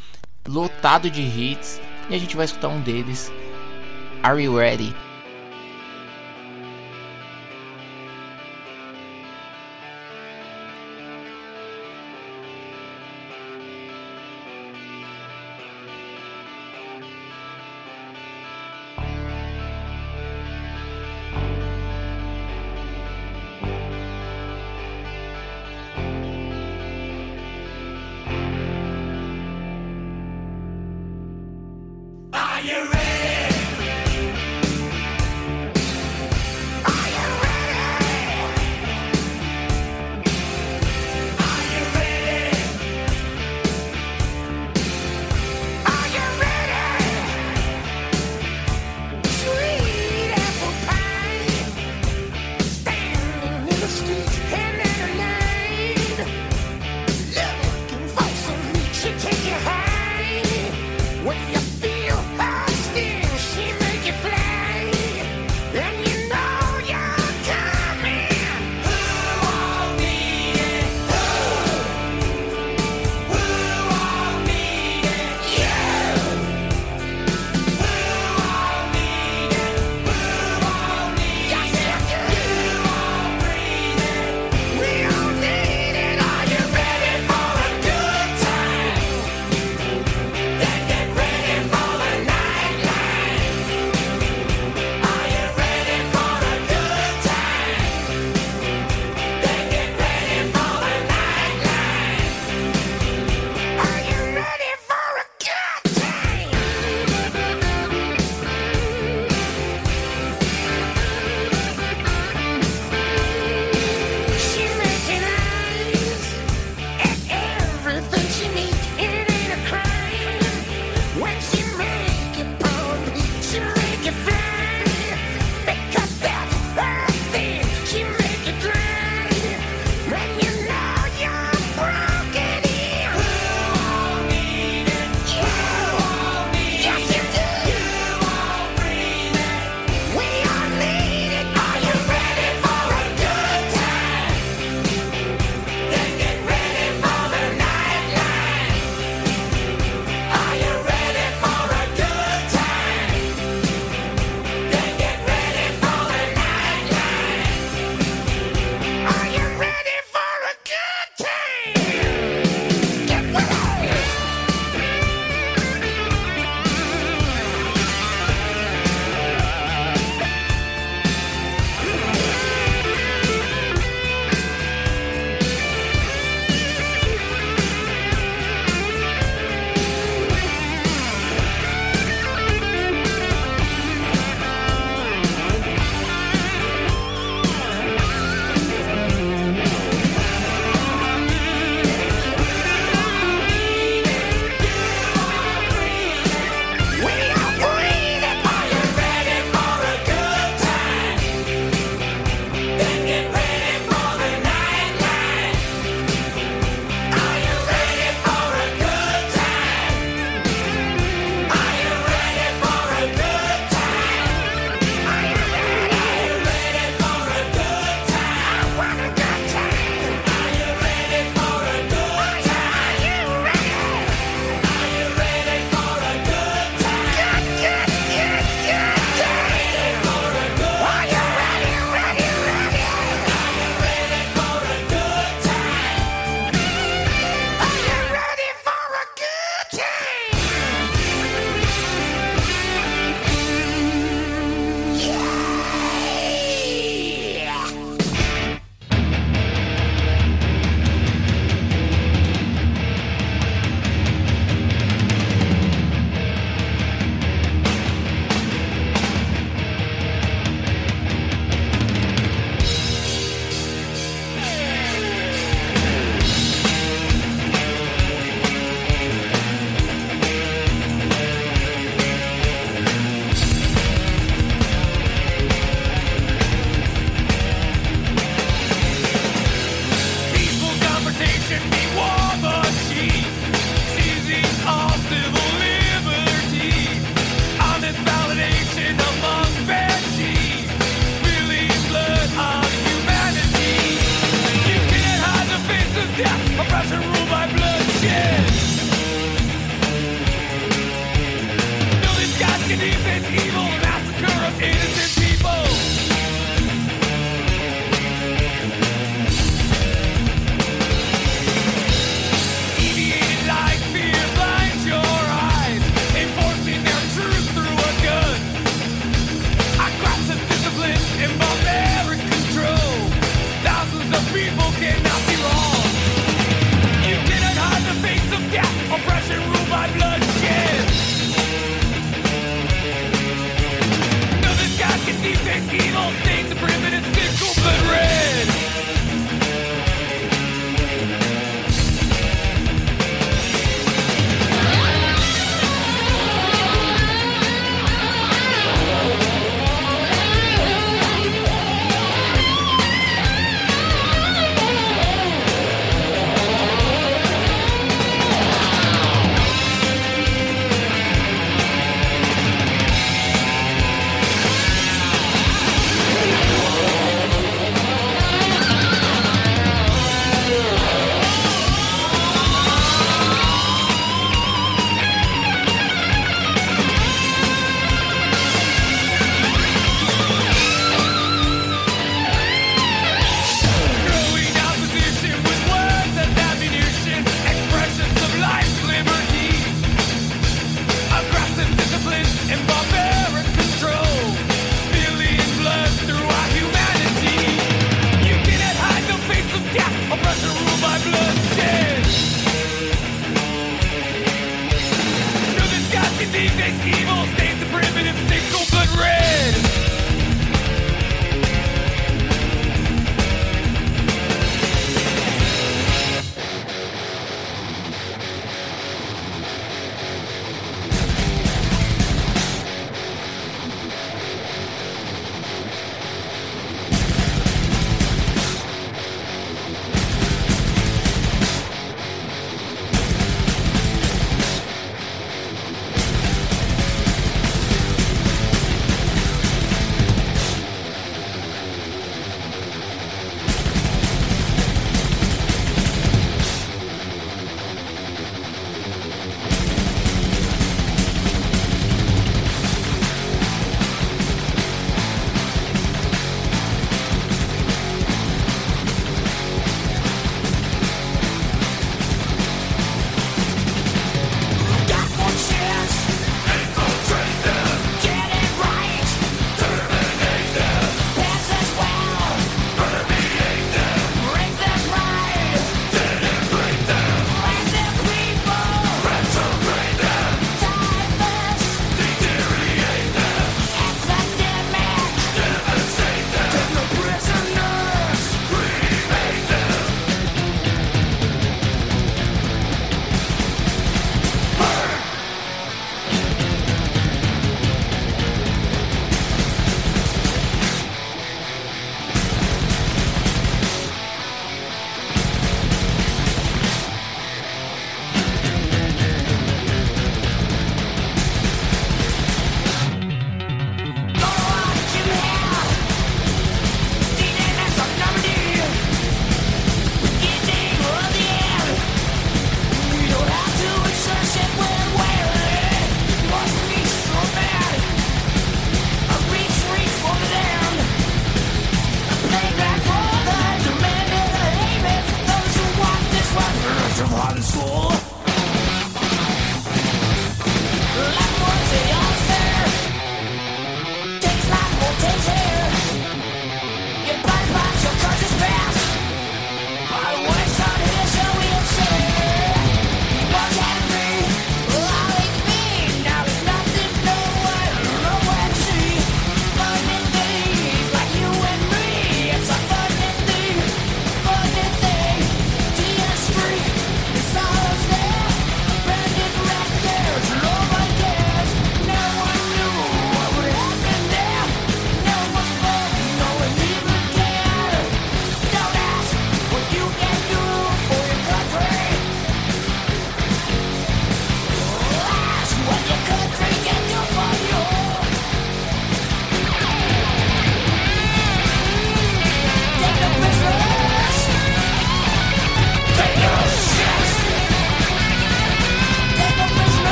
lotado 0.47 1.09
de 1.09 1.21
hits 1.21 1.79
e 2.09 2.15
a 2.15 2.17
gente 2.17 2.35
vai 2.35 2.45
escutar 2.45 2.69
um 2.69 2.81
deles. 2.81 3.31
Are 4.23 4.41
You 4.41 4.57
Ready? 4.57 4.95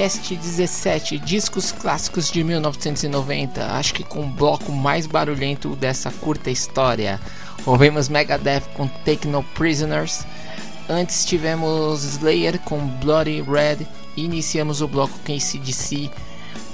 Cast 0.00 0.34
17, 0.34 1.18
discos 1.18 1.72
clássicos 1.72 2.30
de 2.30 2.42
1990, 2.42 3.66
acho 3.74 3.92
que 3.92 4.02
com 4.02 4.20
o 4.20 4.26
bloco 4.26 4.72
mais 4.72 5.04
barulhento 5.04 5.76
dessa 5.76 6.10
curta 6.10 6.50
história. 6.50 7.20
Ouvimos 7.66 8.08
Megadeth 8.08 8.62
com 8.72 8.88
Take 9.04 9.28
No 9.28 9.42
Prisoners, 9.42 10.24
antes 10.88 11.26
tivemos 11.26 12.02
Slayer 12.02 12.58
com 12.60 12.78
Bloody 12.78 13.42
Red. 13.42 13.86
Iniciamos 14.16 14.80
o 14.80 14.88
bloco 14.88 15.12
com 15.18 15.34
ACDC, 15.34 16.10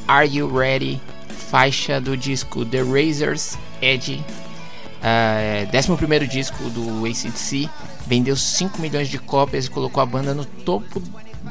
Are 0.07 0.29
You 0.29 0.57
Ready? 0.57 1.03
Faixa 1.51 2.01
do 2.01 2.16
disco 2.16 2.64
The 2.64 2.83
Razor's 2.83 3.59
Edge, 3.83 4.24
uh, 5.03 6.12
11 6.12 6.27
disco 6.29 6.70
do 6.70 7.05
ACDC, 7.05 7.68
vendeu 8.07 8.37
5 8.37 8.81
milhões 8.81 9.09
de 9.09 9.18
cópias 9.18 9.66
e 9.66 9.70
colocou 9.70 10.01
a 10.01 10.07
banda 10.07 10.33
no 10.33 10.45
topo 10.45 11.01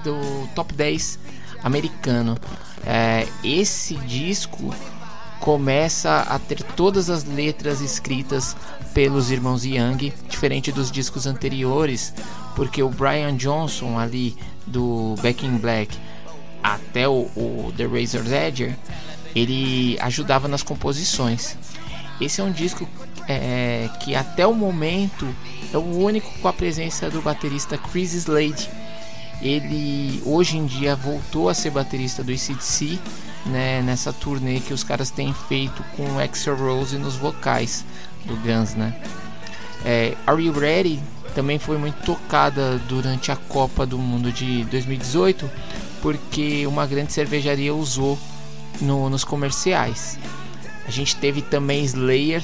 do 0.06 0.48
top 0.56 0.74
10 0.74 1.35
americano. 1.66 2.38
É, 2.86 3.28
esse 3.44 3.96
disco 3.96 4.72
começa 5.40 6.20
a 6.20 6.38
ter 6.38 6.62
todas 6.62 7.10
as 7.10 7.24
letras 7.24 7.82
escritas 7.82 8.56
pelos 8.94 9.32
irmãos 9.32 9.66
Young, 9.66 10.14
diferente 10.30 10.72
dos 10.72 10.92
discos 10.92 11.26
anteriores, 11.26 12.14
porque 12.56 12.82
o 12.82 12.90
Brian 12.90 13.36
Johnson 13.36 13.98
ali 13.98 14.38
do 14.66 15.16
Back 15.22 15.46
in 15.46 15.58
Black 15.58 15.98
até 16.64 17.08
o, 17.08 17.30
o 17.36 17.74
The 17.76 17.86
Razor's 17.86 18.32
Edge, 18.32 18.76
ele 19.36 19.98
ajudava 20.00 20.48
nas 20.48 20.64
composições. 20.64 21.58
Esse 22.22 22.40
é 22.40 22.44
um 22.44 22.52
disco 22.52 22.88
é, 23.28 23.90
que 24.02 24.16
até 24.16 24.46
o 24.48 24.54
momento 24.54 25.28
é 25.74 25.78
o 25.78 25.98
único 25.98 26.32
com 26.40 26.48
a 26.48 26.54
presença 26.54 27.10
do 27.10 27.22
baterista 27.22 27.78
Chris 27.78 28.14
Slade 28.14 28.70
ele 29.42 30.22
hoje 30.26 30.58
em 30.58 30.66
dia 30.66 30.96
voltou 30.96 31.50
a 31.50 31.54
ser 31.54 31.72
baterista 31.72 32.24
do 32.24 32.32
ACDC, 32.32 33.00
né, 33.46 33.82
nessa 33.82 34.12
turnê 34.12 34.60
que 34.60 34.74
os 34.74 34.84
caras 34.84 35.12
têm 35.12 35.34
feito 35.48 35.84
com 35.96 36.20
Axel 36.20 36.56
Rose 36.56 36.98
nos 36.98 37.16
vocais 37.16 37.86
do 38.26 38.36
Guns, 38.38 38.74
né? 38.74 38.96
É, 39.84 40.16
Are 40.26 40.44
You 40.44 40.52
Ready 40.52 41.00
também 41.36 41.60
foi 41.60 41.78
muito 41.78 42.02
tocada 42.04 42.80
durante 42.88 43.32
a 43.32 43.36
Copa 43.36 43.86
do 43.86 43.98
Mundo 43.98 44.32
de 44.32 44.64
2018, 44.66 45.50
porque 46.02 46.66
uma 46.66 46.88
grande 46.88 47.14
cervejaria 47.14 47.76
usou 47.76 48.18
no, 48.82 49.10
nos 49.10 49.24
comerciais. 49.24 50.18
A 50.88 50.92
gente 50.92 51.16
teve 51.18 51.42
também 51.42 51.84
Slayer 51.84 52.44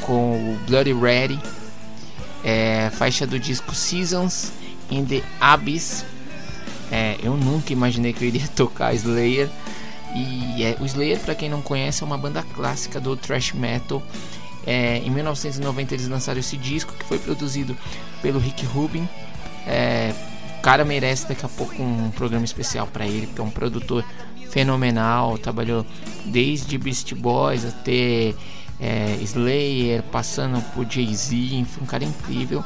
com 0.00 0.54
o 0.54 0.58
Bloody 0.66 0.94
Ready, 0.94 1.38
é, 2.42 2.90
faixa 2.94 3.26
do 3.26 3.38
disco 3.38 3.74
Seasons 3.74 4.52
in 4.90 5.04
the 5.04 5.22
Abyss. 5.40 6.04
É, 6.90 7.16
eu 7.22 7.36
nunca 7.36 7.72
imaginei 7.72 8.12
que 8.12 8.24
eu 8.24 8.28
iria 8.28 8.48
tocar 8.56 8.94
Slayer. 8.94 9.48
E 10.14 10.62
é, 10.64 10.76
o 10.80 10.86
Slayer, 10.86 11.18
para 11.20 11.34
quem 11.34 11.48
não 11.48 11.60
conhece, 11.60 12.02
é 12.02 12.06
uma 12.06 12.16
banda 12.16 12.42
clássica 12.54 13.00
do 13.00 13.16
thrash 13.16 13.52
metal. 13.52 14.02
É, 14.66 14.98
em 14.98 15.10
1990 15.10 15.94
eles 15.94 16.08
lançaram 16.08 16.40
esse 16.40 16.56
disco 16.56 16.92
que 16.92 17.04
foi 17.04 17.18
produzido 17.18 17.76
pelo 18.20 18.38
Rick 18.38 18.64
Rubin. 18.66 19.08
É, 19.66 20.14
o 20.58 20.60
cara 20.60 20.84
merece 20.84 21.28
daqui 21.28 21.44
a 21.44 21.48
pouco 21.48 21.80
um 21.82 22.10
programa 22.10 22.44
especial 22.44 22.86
para 22.86 23.06
ele, 23.06 23.26
porque 23.26 23.40
é 23.40 23.44
um 23.44 23.50
produtor 23.50 24.04
fenomenal. 24.50 25.38
Trabalhou 25.38 25.86
desde 26.24 26.76
Beast 26.78 27.14
Boys 27.14 27.64
até 27.64 28.34
é, 28.80 29.18
Slayer, 29.22 30.02
passando 30.04 30.60
por 30.72 30.86
Jay-Z, 30.90 31.64
um 31.80 31.86
cara 31.86 32.04
incrível. 32.04 32.64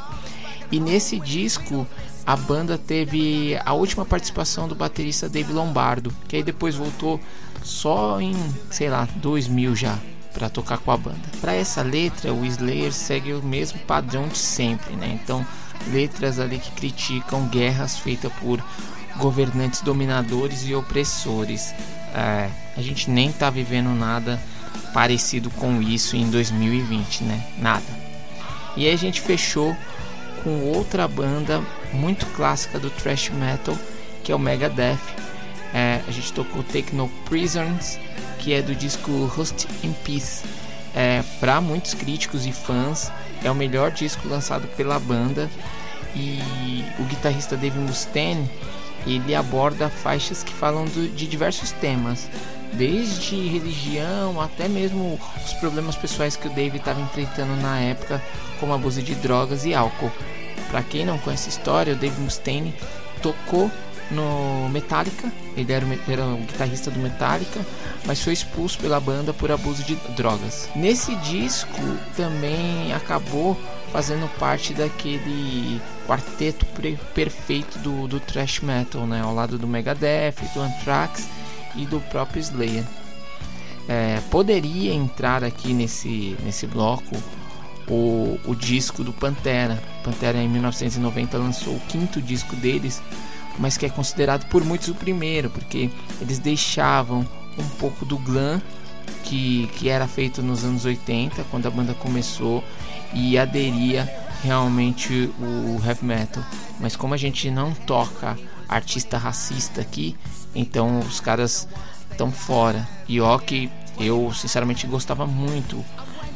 E 0.70 0.80
nesse 0.80 1.20
disco 1.20 1.86
a 2.24 2.36
banda 2.36 2.78
teve 2.78 3.58
a 3.64 3.72
última 3.72 4.04
participação 4.04 4.68
do 4.68 4.74
baterista 4.74 5.28
Dave 5.28 5.52
Lombardo, 5.52 6.14
que 6.28 6.36
aí 6.36 6.42
depois 6.42 6.74
voltou 6.74 7.20
só 7.62 8.20
em, 8.20 8.34
sei 8.70 8.88
lá, 8.88 9.08
2000 9.16 9.74
já 9.74 9.98
para 10.32 10.48
tocar 10.48 10.78
com 10.78 10.90
a 10.90 10.96
banda. 10.96 11.20
Para 11.40 11.54
essa 11.54 11.82
letra, 11.82 12.32
o 12.32 12.44
Slayer 12.44 12.92
segue 12.92 13.32
o 13.34 13.42
mesmo 13.42 13.78
padrão 13.80 14.28
de 14.28 14.38
sempre, 14.38 14.94
né? 14.94 15.18
Então, 15.22 15.46
letras 15.88 16.38
ali 16.38 16.58
que 16.58 16.70
criticam 16.72 17.46
guerras 17.48 17.98
feitas 17.98 18.32
por 18.40 18.62
governantes 19.16 19.82
dominadores 19.82 20.66
e 20.66 20.74
opressores. 20.74 21.74
É, 22.14 22.48
a 22.76 22.82
gente 22.82 23.10
nem 23.10 23.30
tá 23.32 23.50
vivendo 23.50 23.90
nada 23.90 24.40
parecido 24.94 25.50
com 25.50 25.82
isso 25.82 26.16
em 26.16 26.30
2020, 26.30 27.24
né? 27.24 27.44
Nada. 27.58 28.02
E 28.76 28.86
aí 28.86 28.94
a 28.94 28.98
gente 28.98 29.20
fechou 29.20 29.76
com 30.42 30.60
outra 30.72 31.06
banda 31.06 31.62
muito 31.92 32.26
clássica 32.34 32.78
do 32.78 32.90
thrash 32.90 33.30
metal, 33.30 33.76
que 34.22 34.32
é 34.32 34.34
o 34.34 34.38
Megadeth. 34.38 34.98
É, 35.74 36.00
a 36.06 36.10
gente 36.10 36.32
tocou 36.32 36.62
Take 36.62 36.94
No 36.94 37.08
Prisoners, 37.26 37.98
que 38.38 38.52
é 38.52 38.62
do 38.62 38.74
disco 38.74 39.10
Rust 39.26 39.66
in 39.82 39.92
Peace. 40.04 40.44
É, 40.94 41.22
Para 41.40 41.60
muitos 41.60 41.94
críticos 41.94 42.46
e 42.46 42.52
fãs, 42.52 43.10
é 43.42 43.50
o 43.50 43.54
melhor 43.54 43.90
disco 43.90 44.28
lançado 44.28 44.66
pela 44.76 44.98
banda. 44.98 45.48
E 46.14 46.84
o 46.98 47.04
guitarrista 47.04 47.56
Dave 47.56 47.78
Mustaine 47.78 48.48
ele 49.06 49.34
aborda 49.34 49.88
faixas 49.88 50.42
que 50.42 50.52
falam 50.52 50.84
do, 50.84 51.08
de 51.08 51.26
diversos 51.26 51.72
temas, 51.72 52.28
desde 52.72 53.36
religião 53.48 54.40
até 54.40 54.68
mesmo 54.68 55.18
os 55.44 55.52
problemas 55.54 55.96
pessoais 55.96 56.36
que 56.36 56.46
o 56.46 56.50
Dave 56.50 56.78
estava 56.78 57.00
enfrentando 57.00 57.54
na 57.56 57.80
época, 57.80 58.22
como 58.60 58.72
abuso 58.72 59.02
de 59.02 59.14
drogas 59.16 59.64
e 59.64 59.74
álcool. 59.74 60.12
Para 60.72 60.82
quem 60.82 61.04
não 61.04 61.18
conhece 61.18 61.50
a 61.50 61.52
história, 61.52 61.92
o 61.92 61.96
Dave 61.96 62.18
Mustaine 62.18 62.74
tocou 63.22 63.70
no 64.10 64.68
Metallica, 64.70 65.30
ele 65.56 65.70
era, 65.70 65.86
era 66.08 66.24
o 66.24 66.38
guitarrista 66.38 66.90
do 66.90 66.98
Metallica, 66.98 67.60
mas 68.06 68.22
foi 68.22 68.32
expulso 68.32 68.78
pela 68.78 68.98
banda 68.98 69.34
por 69.34 69.52
abuso 69.52 69.84
de 69.84 69.94
drogas. 70.16 70.68
Nesse 70.74 71.14
disco 71.16 71.80
também 72.16 72.92
acabou 72.94 73.56
fazendo 73.92 74.26
parte 74.38 74.72
daquele 74.72 75.80
quarteto 76.06 76.64
perfeito 77.14 77.78
do, 77.80 78.08
do 78.08 78.18
thrash 78.18 78.60
metal, 78.60 79.06
né? 79.06 79.20
ao 79.20 79.34
lado 79.34 79.58
do 79.58 79.68
Megadeth, 79.68 80.36
do 80.54 80.60
Anthrax 80.60 81.28
e 81.76 81.84
do 81.84 82.00
próprio 82.00 82.40
Slayer. 82.40 82.84
É, 83.88 84.20
poderia 84.30 84.94
entrar 84.94 85.44
aqui 85.44 85.74
nesse, 85.74 86.34
nesse 86.44 86.66
bloco 86.66 87.16
o, 87.92 88.40
o 88.46 88.54
disco 88.54 89.04
do 89.04 89.12
Pantera. 89.12 89.82
Pantera 90.02 90.38
em 90.38 90.48
1990 90.48 91.36
lançou 91.36 91.74
o 91.74 91.80
quinto 91.80 92.22
disco 92.22 92.56
deles, 92.56 93.02
mas 93.58 93.76
que 93.76 93.84
é 93.84 93.90
considerado 93.90 94.48
por 94.48 94.64
muitos 94.64 94.88
o 94.88 94.94
primeiro, 94.94 95.50
porque 95.50 95.90
eles 96.20 96.38
deixavam 96.38 97.26
um 97.58 97.68
pouco 97.78 98.06
do 98.06 98.16
glam 98.16 98.62
que, 99.24 99.68
que 99.76 99.90
era 99.90 100.08
feito 100.08 100.42
nos 100.42 100.64
anos 100.64 100.86
80, 100.86 101.44
quando 101.50 101.66
a 101.66 101.70
banda 101.70 101.92
começou, 101.92 102.64
e 103.12 103.36
aderia 103.36 104.10
realmente 104.42 105.30
o 105.38 105.80
heavy 105.86 106.04
metal. 106.04 106.42
Mas 106.80 106.96
como 106.96 107.12
a 107.12 107.18
gente 107.18 107.50
não 107.50 107.72
toca 107.72 108.38
artista 108.66 109.18
racista 109.18 109.82
aqui, 109.82 110.16
então 110.54 110.98
os 111.00 111.20
caras 111.20 111.68
estão 112.10 112.32
fora. 112.32 112.88
E 113.06 113.20
ó 113.20 113.38
que 113.38 113.70
eu 113.98 114.32
sinceramente 114.32 114.86
gostava 114.86 115.26
muito 115.26 115.84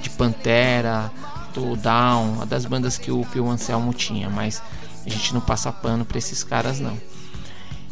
de 0.03 0.11
Pantera, 0.11 1.11
do 1.57 1.75
Down, 1.75 2.35
uma 2.35 2.47
das 2.47 2.67
bandas 2.67 2.99
que 2.99 3.11
o 3.11 3.25
Phil 3.25 3.49
Anselmo 3.49 3.95
tinha, 3.95 4.29
mas 4.29 4.63
a 5.05 5.09
gente 5.09 5.33
não 5.33 5.41
passa 5.41 5.73
pano 5.73 6.05
para 6.05 6.19
esses 6.19 6.45
caras 6.45 6.79
não. 6.79 6.97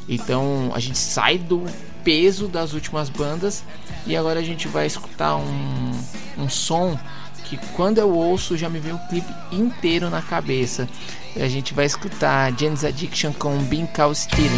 Então 0.07 0.71
a 0.75 0.81
gente 0.81 0.99
sai 0.99 1.39
do 1.39 1.65
peso 2.05 2.47
das 2.47 2.75
últimas 2.75 3.09
bandas 3.09 3.65
e 4.07 4.15
agora 4.15 4.41
a 4.41 4.43
gente 4.43 4.69
vai 4.69 4.87
escutar 4.87 5.37
um, 5.37 5.91
um 6.37 6.49
som 6.49 6.99
que 7.45 7.57
quando 7.75 7.99
eu 7.99 8.11
ouço 8.11 8.57
já 8.57 8.69
me 8.69 8.79
vem 8.79 8.93
o 8.93 8.99
clipe 9.09 9.33
inteiro 9.51 10.11
na 10.11 10.21
cabeça. 10.21 10.87
E 11.35 11.43
a 11.43 11.49
gente 11.49 11.73
vai 11.73 11.87
escutar 11.87 12.53
Jane's 12.59 12.85
Addiction 12.85 13.33
com 13.33 13.57
Bean 13.65 13.87
Cow 13.87 14.15
Stealing. 14.15 14.51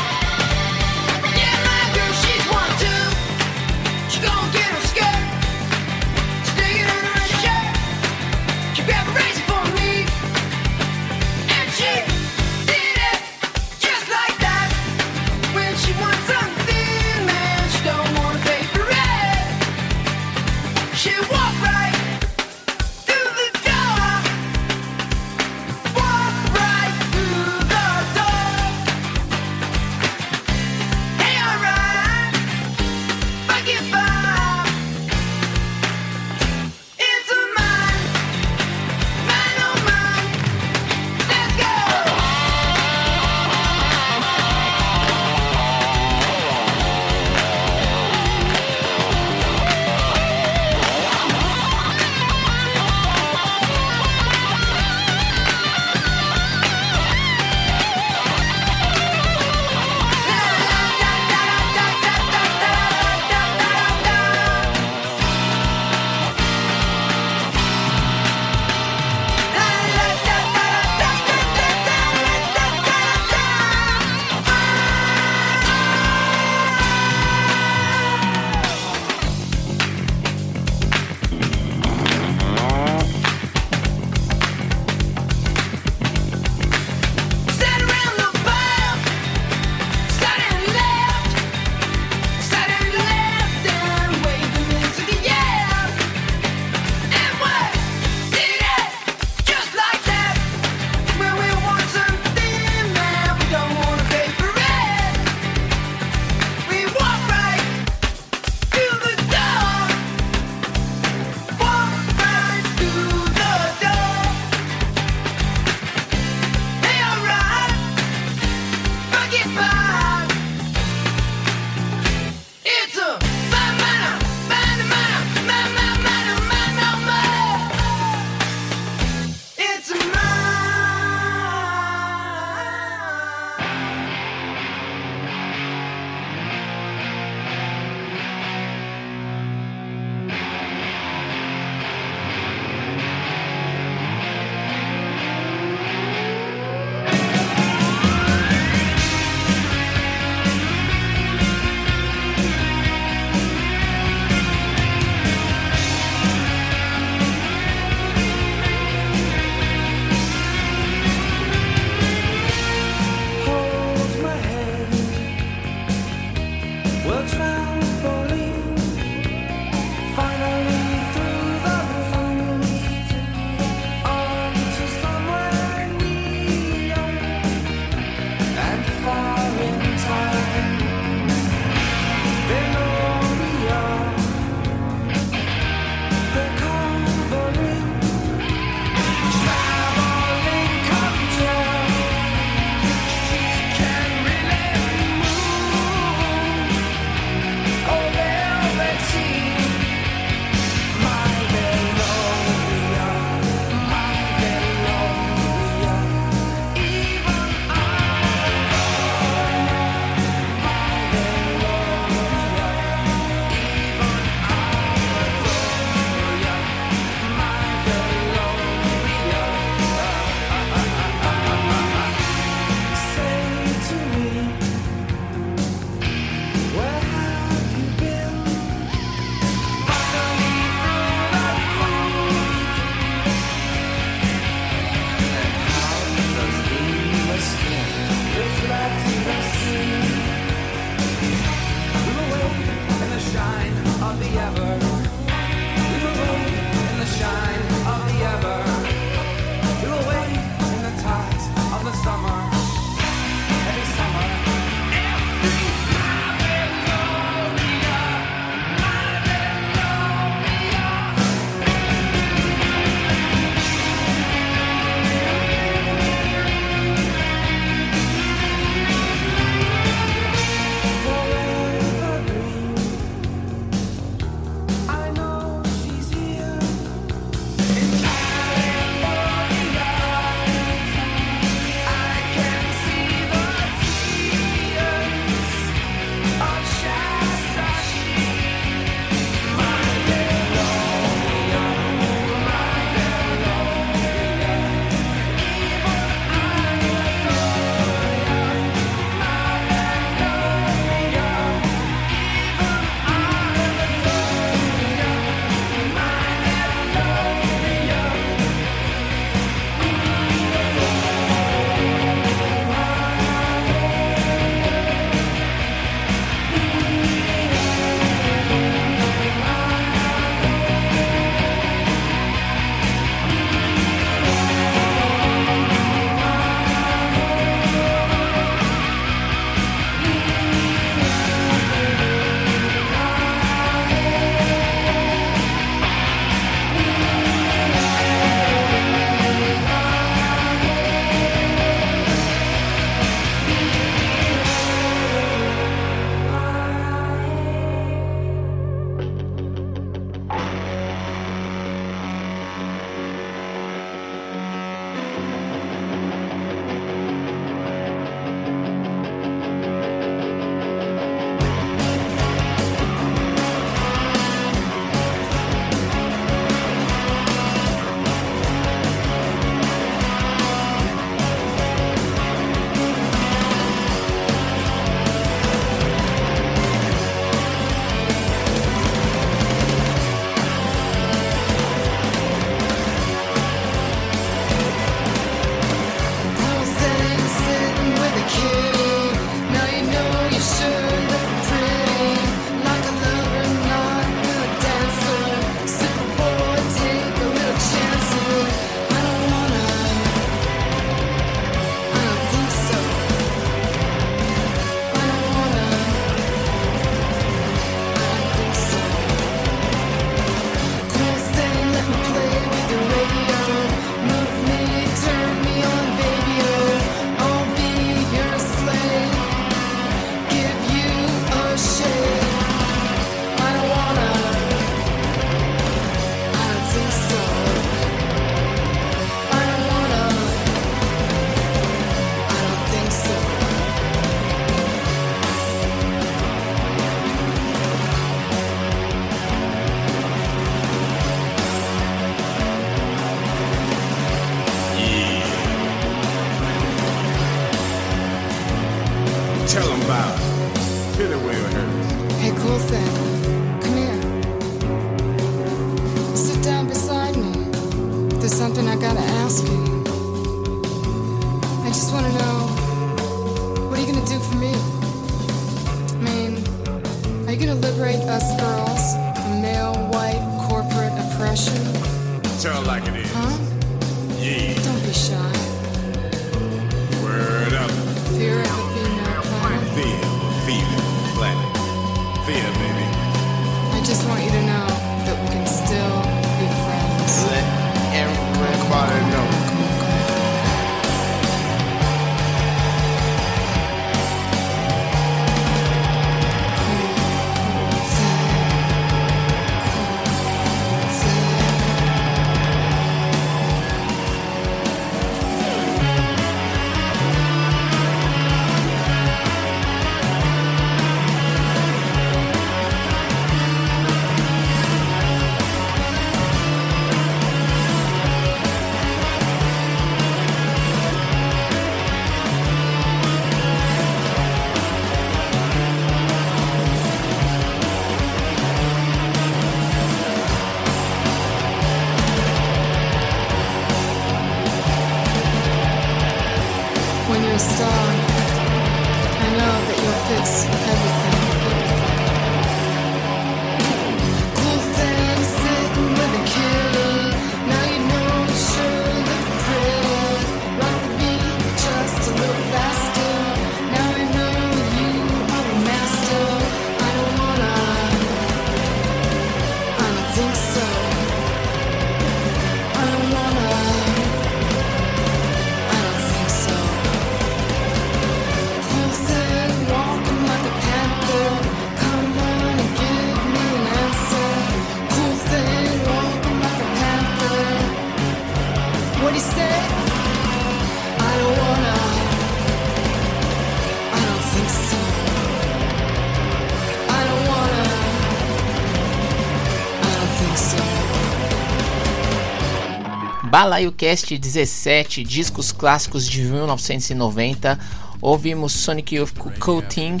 Balaio 593.32 593.72
Cast 593.72 594.18
17, 594.18 595.02
discos 595.02 595.52
clássicos 595.52 596.06
de 596.06 596.20
1990. 596.20 597.58
Ouvimos 597.98 598.52
Sonic 598.52 598.94
Youth 598.94 599.16
com 599.16 599.30
Coating. 599.30 600.00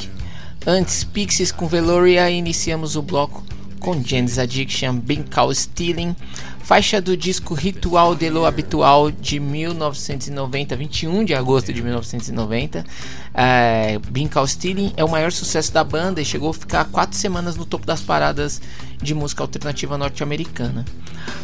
Antes, 0.66 1.02
Pixies 1.02 1.50
com 1.50 1.66
Veloria. 1.66 2.30
E 2.30 2.36
iniciamos 2.36 2.94
o 2.94 3.00
bloco 3.00 3.42
com 3.80 4.04
Jane's 4.04 4.38
Addiction, 4.38 4.98
Been 4.98 5.22
Call 5.22 5.54
Stealing. 5.54 6.14
Faixa 6.62 7.00
do 7.00 7.16
disco 7.16 7.54
Ritual 7.54 8.14
de 8.14 8.28
lo 8.28 8.44
Habitual 8.44 9.10
de 9.10 9.40
1990, 9.40 10.76
21 10.76 11.24
de 11.24 11.34
agosto 11.34 11.72
de 11.72 11.82
1990. 11.82 12.84
É, 13.32 13.98
Been 14.10 14.28
Call 14.28 14.46
Stealing 14.46 14.92
é 14.94 15.02
o 15.02 15.08
maior 15.08 15.32
sucesso 15.32 15.72
da 15.72 15.82
banda 15.82 16.20
e 16.20 16.24
chegou 16.26 16.50
a 16.50 16.54
ficar 16.54 16.84
quatro 16.84 17.16
semanas 17.16 17.56
no 17.56 17.64
topo 17.64 17.86
das 17.86 18.02
paradas 18.02 18.60
de 19.02 19.14
música 19.14 19.42
alternativa 19.42 19.96
norte-americana. 19.96 20.84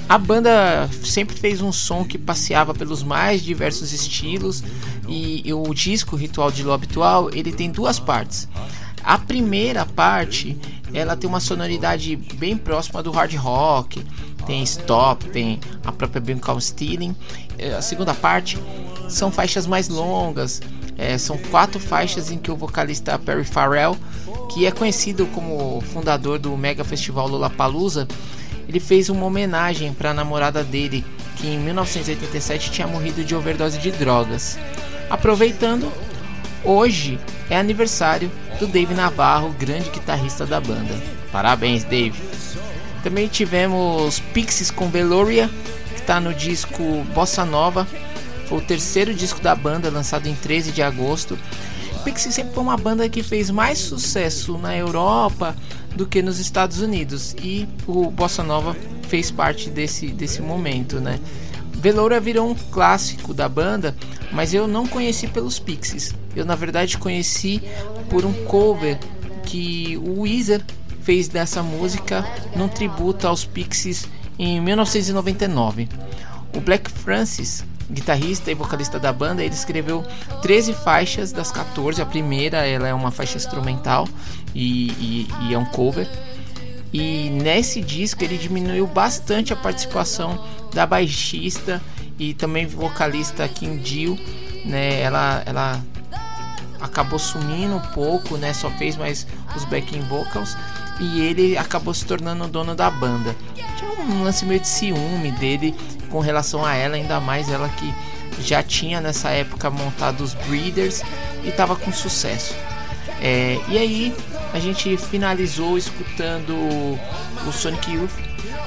A 0.09 0.17
banda 0.17 0.89
sempre 1.05 1.37
fez 1.37 1.61
um 1.61 1.71
som 1.71 2.03
que 2.03 2.17
passeava 2.17 2.73
pelos 2.73 3.03
mais 3.03 3.43
diversos 3.43 3.93
estilos 3.93 4.65
e, 5.07 5.47
e 5.47 5.53
o 5.53 5.75
disco 5.75 6.17
Ritual 6.17 6.51
de 6.51 6.63
Lo 6.63 6.73
Habitual 6.73 7.29
ele 7.33 7.53
tem 7.53 7.71
duas 7.71 7.99
partes. 7.99 8.49
A 9.05 9.19
primeira 9.19 9.85
parte 9.85 10.57
ela 10.95 11.15
tem 11.15 11.29
uma 11.29 11.41
sonoridade 11.41 12.17
bem 12.17 12.57
próxima 12.57 13.03
do 13.03 13.11
hard 13.11 13.35
rock, 13.35 14.03
tem 14.47 14.63
stop, 14.63 15.29
tem 15.29 15.61
a 15.85 15.93
própria 15.93 16.21
Been 16.21 16.39
Call 16.39 16.61
Stealing. 16.61 17.15
Eh, 17.59 17.75
A 17.75 17.83
segunda 17.83 18.15
parte 18.15 18.59
são 19.11 19.31
faixas 19.31 19.67
mais 19.67 19.89
longas, 19.89 20.63
eh, 20.97 21.19
são 21.19 21.37
quatro 21.51 21.79
faixas 21.79 22.31
em 22.31 22.39
que 22.39 22.51
o 22.51 22.57
vocalista 22.57 23.19
Perry 23.19 23.45
Farrell, 23.45 23.95
que 24.51 24.65
é 24.65 24.71
conhecido 24.71 25.27
como 25.27 25.83
fundador 25.93 26.39
do 26.39 26.57
mega 26.57 26.83
festival 26.83 27.29
Lollapalooza, 27.29 28.09
ele 28.69 28.79
fez 28.79 29.09
uma 29.09 29.25
homenagem 29.25 29.95
para 29.95 30.11
a 30.11 30.14
namorada 30.14 30.62
dele, 30.62 31.05
que 31.37 31.47
em 31.47 31.59
1987 31.59 32.71
tinha 32.71 32.87
morrido 32.87 33.25
de 33.25 33.35
overdose 33.35 33.79
de 33.79 33.91
drogas. 33.91 34.59
Aproveitando, 35.09 35.91
hoje 36.62 37.19
é 37.49 37.57
aniversário 37.57 38.31
do 38.59 38.66
Dave 38.66 38.93
Navarro, 38.93 39.55
grande 39.59 39.89
guitarrista 39.89 40.45
da 40.45 40.61
banda. 40.61 40.95
Parabéns, 41.33 41.83
Dave! 41.85 42.21
Também 43.03 43.27
tivemos 43.27 44.21
Pixies 44.35 44.71
com 44.71 44.91
Veloria, 44.91 45.49
que 45.95 46.01
está 46.01 46.21
no 46.21 46.35
disco 46.35 46.83
Bossa 47.14 47.45
Nova. 47.45 47.87
Foi 48.49 48.59
o 48.59 48.62
terceiro 48.62 49.14
disco 49.14 49.41
da 49.41 49.55
banda, 49.55 49.91
lançado 49.91 50.27
em 50.27 50.35
13 50.35 50.73
de 50.73 50.83
agosto. 50.83 51.39
Pixies 52.05 52.35
sempre 52.35 52.55
foi 52.55 52.62
uma 52.62 52.77
banda 52.77 53.09
que 53.09 53.23
fez 53.23 53.51
mais 53.51 53.79
sucesso 53.79 54.59
na 54.59 54.77
Europa 54.77 55.55
do 55.95 56.07
que 56.07 56.22
nos 56.22 56.39
Estados 56.39 56.80
Unidos. 56.80 57.34
E 57.43 57.68
o 57.86 58.11
Bossa 58.11 58.43
Nova 58.43 58.76
fez 59.09 59.30
parte 59.30 59.70
desse, 59.70 60.09
desse 60.09 60.41
momento, 60.43 61.01
né? 61.01 61.18
Veloura 61.74 62.18
virou 62.18 62.51
um 62.51 62.55
clássico 62.55 63.32
da 63.32 63.49
banda, 63.49 63.95
mas 64.32 64.53
eu 64.53 64.66
não 64.66 64.86
conheci 64.86 65.28
pelos 65.28 65.59
Pixies. 65.59 66.12
Eu 66.34 66.45
na 66.45 66.57
verdade 66.57 66.99
conheci 66.99 67.62
por 68.11 68.24
um 68.24 68.32
cover 68.45 68.99
que 69.45 69.97
o 69.99 70.22
Weezer 70.22 70.62
fez 71.03 71.28
dessa 71.28 71.62
música 71.62 72.24
num 72.57 72.68
tributo 72.68 73.26
aos 73.26 73.45
Pixies 73.45 74.09
em 74.39 74.61
1999. 74.61 75.89
O 76.55 76.61
Black 76.61 76.91
Francis, 76.91 77.64
guitarrista 77.91 78.51
e 78.51 78.55
vocalista 78.55 78.99
da 78.99 79.12
banda, 79.12 79.43
ele 79.43 79.55
escreveu 79.55 80.05
13 80.43 80.74
faixas 80.74 81.32
das 81.32 81.51
14. 81.51 82.03
A 82.03 82.07
primeira 82.07 82.66
ela 82.66 82.89
é 82.89 82.93
uma 82.93 83.11
faixa 83.11 83.36
instrumental 83.36 84.07
e, 84.59 84.91
e, 84.91 85.29
e 85.43 85.55
é 85.55 85.59
um 85.59 85.65
cover. 85.65 86.09
E 86.93 87.31
nesse 87.31 87.81
disco 87.81 88.25
ele 88.25 88.37
diminuiu 88.37 88.87
bastante 88.87 89.53
a 89.53 89.57
participação 89.57 90.45
da 90.75 90.85
baixista 90.85 91.81
e 92.19 92.35
também 92.35 92.67
vocalista 92.67 93.47
Kim 93.47 93.85
Jill, 93.85 94.19
né? 94.65 95.01
Ela, 95.01 95.43
ela 95.47 95.81
acabou 96.81 97.19
sumindo 97.19 97.77
um 97.77 97.93
pouco, 97.93 98.37
né? 98.37 98.53
Só 98.53 98.69
fez 98.73 98.97
mais 98.97 99.27
os 99.55 99.65
backing 99.67 100.01
vocals 100.09 100.57
e 100.99 101.21
ele 101.21 101.57
acabou 101.57 101.95
se 101.95 102.05
tornando 102.05 102.45
o 102.45 102.49
dono 102.49 102.75
da 102.75 102.91
banda. 102.91 103.37
Tinha 103.77 103.91
um 103.91 104.25
lance 104.25 104.45
meio 104.45 104.61
de 104.61 104.67
ciúme 104.67 105.31
dele 105.33 105.75
com 106.11 106.19
relação 106.19 106.65
a 106.65 106.75
ela, 106.75 106.97
ainda 106.97 107.21
mais 107.21 107.49
ela 107.49 107.69
que 107.69 107.95
já 108.41 108.63
tinha 108.63 109.01
nessa 109.01 109.31
época 109.31 109.71
montado 109.71 110.23
os 110.23 110.35
Breeders 110.35 111.03
e 111.45 111.49
estava 111.49 111.77
com 111.77 111.93
sucesso. 111.93 112.55
É, 113.21 113.61
e 113.69 113.77
aí 113.77 114.15
a 114.53 114.59
gente 114.59 114.97
finalizou 114.97 115.77
escutando 115.77 116.55
o 117.47 117.53
Sonic 117.53 117.93
Youth 117.93 118.11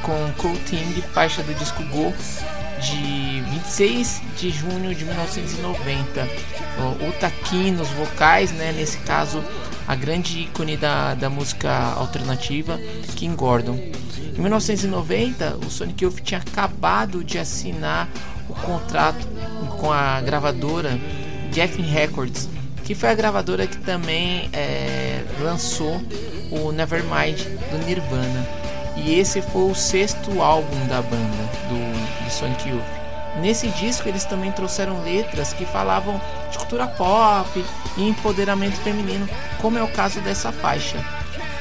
com 0.04 0.32
Cool 0.38 0.58
Ting, 0.66 1.02
faixa 1.14 1.42
do 1.44 1.54
disco 1.54 1.84
Go 1.86 2.14
de 2.82 3.42
26 3.52 4.22
de 4.38 4.50
junho 4.50 4.94
de 4.96 5.06
1990. 5.06 6.28
O 7.08 7.12
Taki 7.20 7.72
nos 7.72 7.88
vocais, 7.90 8.52
né? 8.52 8.72
Nesse 8.72 8.98
caso, 9.00 9.44
a 9.88 9.96
grande 9.96 10.40
ícone 10.42 10.78
da, 10.78 11.14
da 11.14 11.30
música 11.30 11.72
alternativa, 11.96 12.80
Kim 13.16 13.36
Gordon. 13.36 13.78
Em 14.36 14.40
1990, 14.40 15.58
o 15.66 15.70
Sonic 15.70 16.04
Youth 16.04 16.22
tinha 16.24 16.40
acabado 16.40 17.24
de 17.24 17.38
assinar 17.38 18.10
o 18.50 18.54
contrato 18.54 19.28
com 19.78 19.92
a 19.92 20.20
gravadora 20.22 21.00
Geffen 21.52 21.86
Records, 21.86 22.50
que 22.84 22.96
foi 22.96 23.10
a 23.10 23.14
gravadora 23.14 23.68
que 23.68 23.78
também 23.78 24.50
é, 24.54 25.24
lançou 25.40 26.02
o 26.52 26.72
Nevermind 26.72 27.40
do 27.70 27.78
Nirvana. 27.86 28.48
E 28.98 29.20
esse 29.20 29.42
foi 29.42 29.72
o 29.72 29.76
sexto 29.76 30.42
álbum 30.42 30.88
da 30.88 31.02
banda 31.02 31.50
do, 31.70 32.24
do 32.26 32.32
Sonic 32.32 32.70
Youth. 32.70 33.02
Nesse 33.40 33.70
disco 33.70 34.10
eles 34.10 34.26
também 34.26 34.52
trouxeram 34.52 35.02
letras 35.04 35.54
que 35.54 35.66
falavam 35.66 36.20
de 36.52 36.58
cultura 36.58 36.88
pop 36.88 37.64
e 37.98 38.08
empoderamento 38.08 38.76
feminino, 38.82 39.28
como 39.62 39.78
é 39.78 39.84
o 39.84 39.88
caso 39.88 40.20
dessa 40.22 40.52
faixa. 40.52 40.98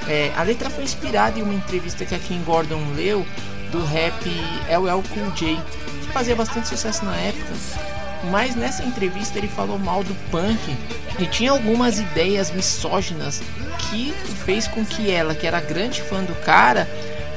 É, 0.08 0.32
a 0.36 0.42
letra 0.42 0.68
foi 0.68 0.82
inspirada 0.82 1.38
em 1.38 1.42
uma 1.42 1.54
entrevista 1.54 2.04
que 2.04 2.14
a 2.14 2.18
Kim 2.18 2.42
Gordon 2.42 2.82
leu 2.96 3.24
do 3.70 3.84
rap 3.84 4.28
LL 4.68 5.02
Cool 5.14 5.30
J, 5.36 5.56
que 6.00 6.12
fazia 6.12 6.34
bastante 6.34 6.68
sucesso 6.68 7.04
na 7.04 7.14
época. 7.16 7.99
Mas 8.24 8.54
nessa 8.54 8.84
entrevista 8.84 9.38
ele 9.38 9.48
falou 9.48 9.78
mal 9.78 10.04
do 10.04 10.14
punk 10.30 10.76
e 11.18 11.26
tinha 11.26 11.50
algumas 11.50 11.98
ideias 11.98 12.50
misóginas 12.50 13.42
que 13.78 14.12
fez 14.44 14.68
com 14.68 14.84
que 14.84 15.10
ela, 15.10 15.34
que 15.34 15.46
era 15.46 15.60
grande 15.60 16.02
fã 16.02 16.22
do 16.22 16.34
cara, 16.44 16.88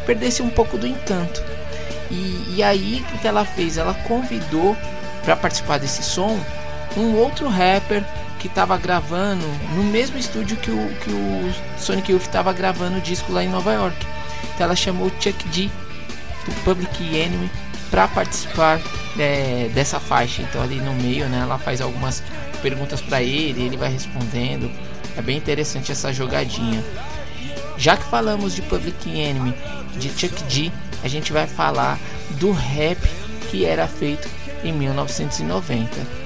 perdesse 0.05 0.41
um 0.41 0.49
pouco 0.49 0.77
do 0.77 0.85
encanto. 0.85 1.41
E, 2.11 2.55
e 2.55 2.63
aí 2.63 3.03
o 3.13 3.17
que 3.19 3.27
ela 3.27 3.45
fez? 3.45 3.77
Ela 3.77 3.93
convidou 3.93 4.75
para 5.23 5.35
participar 5.35 5.79
desse 5.79 6.03
som 6.03 6.37
um 6.97 7.15
outro 7.15 7.47
rapper 7.47 8.03
que 8.39 8.47
estava 8.47 8.77
gravando 8.77 9.45
no 9.73 9.83
mesmo 9.83 10.17
estúdio 10.17 10.57
que 10.57 10.69
o, 10.69 10.89
que 11.01 11.09
o 11.09 11.53
Sonic 11.79 12.11
Youth 12.11 12.23
estava 12.23 12.51
gravando 12.51 12.97
o 12.97 13.01
disco 13.01 13.31
lá 13.31 13.43
em 13.43 13.49
Nova 13.49 13.71
York. 13.71 14.05
Então 14.53 14.65
ela 14.65 14.75
chamou 14.75 15.09
Chuck 15.19 15.47
D 15.47 15.69
do 16.45 16.51
Public 16.63 17.15
Enemy 17.15 17.49
para 17.89 18.07
participar 18.07 18.79
é, 19.17 19.69
dessa 19.73 19.99
faixa. 19.99 20.41
Então 20.41 20.61
ali 20.61 20.75
no 20.75 20.93
meio, 20.93 21.27
né, 21.27 21.39
ela 21.41 21.57
faz 21.57 21.81
algumas 21.81 22.23
perguntas 22.61 23.01
para 23.01 23.21
ele, 23.21 23.63
ele 23.63 23.77
vai 23.77 23.91
respondendo. 23.91 24.71
É 25.17 25.21
bem 25.21 25.37
interessante 25.37 25.91
essa 25.91 26.11
jogadinha. 26.13 26.83
Já 27.77 27.97
que 27.97 28.03
falamos 28.03 28.55
de 28.55 28.61
Public 28.63 29.09
Enemy, 29.09 29.53
de 29.97 30.09
Chuck 30.09 30.43
D, 30.43 30.71
a 31.03 31.07
gente 31.07 31.33
vai 31.33 31.47
falar 31.47 31.99
do 32.39 32.51
rap 32.51 32.99
que 33.49 33.65
era 33.65 33.87
feito 33.87 34.27
em 34.63 34.71
1990. 34.71 36.23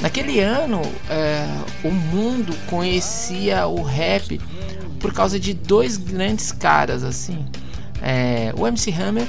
Naquele 0.00 0.40
ano, 0.40 0.82
é, 1.08 1.46
o 1.82 1.90
mundo 1.90 2.54
conhecia 2.66 3.66
o 3.66 3.82
rap 3.82 4.40
por 5.00 5.12
causa 5.12 5.38
de 5.38 5.54
dois 5.54 5.96
grandes 5.96 6.52
caras 6.52 7.02
assim. 7.02 7.46
É, 8.02 8.52
o 8.56 8.66
MC 8.66 8.92
Hammer, 8.92 9.26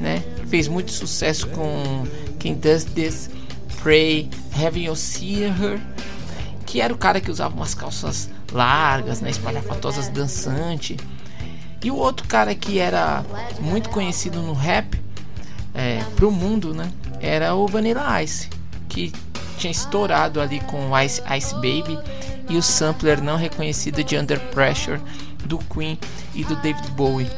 né, 0.00 0.24
fez 0.48 0.66
muito 0.66 0.90
sucesso 0.90 1.46
com 1.48 2.04
Quem 2.40 2.54
Does 2.54 2.84
This, 2.84 3.30
Pray, 3.80 4.28
Heaven 4.58 4.84
You 4.84 4.96
See 4.96 5.44
Her, 5.44 5.80
que 6.66 6.80
era 6.80 6.92
o 6.92 6.98
cara 6.98 7.20
que 7.20 7.30
usava 7.30 7.54
umas 7.54 7.74
calças 7.74 8.28
largas, 8.52 9.20
né, 9.20 9.30
espalhafatosas, 9.30 10.08
dançante. 10.08 10.96
E 11.82 11.90
o 11.90 11.96
outro 11.96 12.26
cara 12.26 12.54
que 12.54 12.78
era 12.78 13.24
muito 13.60 13.88
conhecido 13.90 14.40
no 14.40 14.52
rap 14.52 15.00
é, 15.74 16.02
pro 16.16 16.32
mundo, 16.32 16.74
né, 16.74 16.90
era 17.20 17.54
o 17.54 17.66
Vanilla 17.66 18.22
Ice, 18.22 18.48
que 18.88 19.12
tinha 19.56 19.70
estourado 19.70 20.40
ali 20.40 20.58
com 20.60 20.98
Ice 20.98 21.22
Ice 21.36 21.54
Baby 21.54 21.98
e 22.48 22.56
o 22.56 22.62
sampler 22.62 23.22
não 23.22 23.36
reconhecido 23.36 24.02
de 24.02 24.16
Under 24.16 24.40
Pressure 24.48 25.00
do 25.44 25.58
Queen 25.58 25.98
e 26.34 26.42
do 26.44 26.56
David 26.56 26.90
Bowie. 26.92 27.30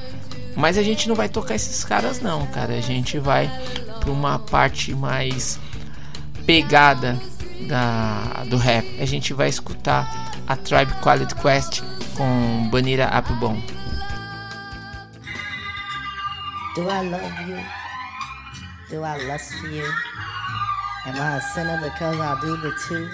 Mas 0.55 0.77
a 0.77 0.83
gente 0.83 1.09
não 1.09 1.15
vai 1.15 1.29
tocar 1.29 1.55
esses 1.55 1.85
caras 1.85 2.21
não, 2.21 2.47
cara. 2.47 2.75
A 2.75 2.81
gente 2.81 3.19
vai 3.19 3.51
para 4.03 4.11
uma 4.11 4.39
parte 4.39 4.93
mais 4.95 5.61
pegada 6.45 7.17
da, 7.69 8.45
do 8.51 8.57
rap. 8.57 8.85
A 9.01 9.07
gente 9.07 9.33
vai 9.33 9.49
escutar 9.49 10.33
a 10.49 10.57
Tribe 10.57 10.93
Quality 11.01 11.35
Quest 11.37 11.83
com 12.17 12.69
Banira 12.71 13.07
Applebaum. 13.07 13.63
Do 16.75 16.83
I 16.83 17.09
love 17.09 17.51
you? 17.51 17.59
Do 18.91 19.05
I 19.05 19.25
lust 19.29 19.55
for 19.61 19.69
you? 19.69 19.87
Am 21.07 21.15
I 21.15 21.37
a 21.37 21.41
sinner 21.41 21.81
because 21.81 22.19
I 22.19 22.41
do 22.41 22.57
the 22.57 22.73
two? 22.89 23.09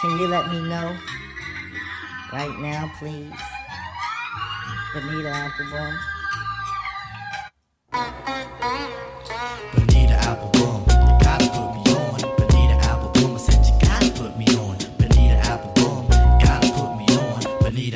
Can 0.00 0.18
you 0.18 0.28
let 0.28 0.48
me 0.48 0.60
know 0.60 0.96
right 2.32 2.58
now, 2.60 2.90
please? 2.98 3.32
Benita 4.94 5.30
Applebaum. 5.30 6.15
Bonita 9.74 10.16
Applebaum, 10.28 10.82
you 10.82 11.16
gotta 11.24 11.48
put 11.48 11.68
me 11.72 11.80
on. 11.96 12.20
Bonita 12.36 12.76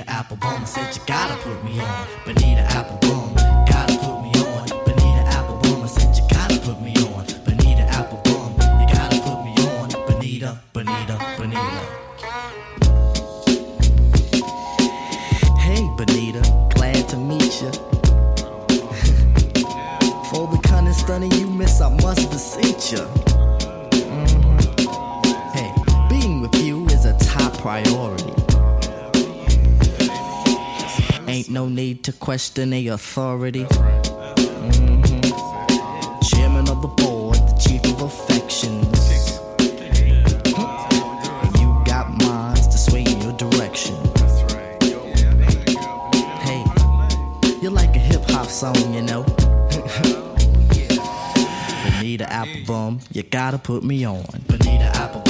Applebaum, 0.08 0.62
I 0.62 0.64
said 0.64 0.96
you 0.96 1.02
gotta 1.06 1.36
put 1.42 1.62
me 1.62 1.78
on. 1.80 2.06
Bonita 2.24 2.49
no 31.50 31.68
need 31.68 32.04
to 32.04 32.12
question 32.12 32.70
the 32.70 32.88
authority. 32.88 33.64
Mhm. 33.64 35.22
Chairman 36.30 36.68
of 36.68 36.80
the 36.82 36.88
board, 36.88 37.36
the 37.36 37.54
chief 37.58 37.84
of 37.86 38.02
affections. 38.02 39.40
You 41.60 41.82
got 41.84 42.06
minds 42.22 42.66
to 42.68 42.78
sway 42.78 43.02
in 43.02 43.20
your 43.20 43.32
direction. 43.32 43.94
Hey, 46.46 46.64
you're 47.60 47.72
like 47.72 47.94
a 47.96 47.98
hip 47.98 48.22
hop 48.30 48.48
song, 48.48 48.76
you 48.94 49.02
know. 49.02 49.24
Bonita 51.84 52.32
Applebaum, 52.32 53.00
you 53.12 53.22
gotta 53.24 53.58
put 53.58 53.82
me 53.82 54.04
on. 54.04 54.24
Bonita 54.46 54.90
Applebaum, 54.94 55.29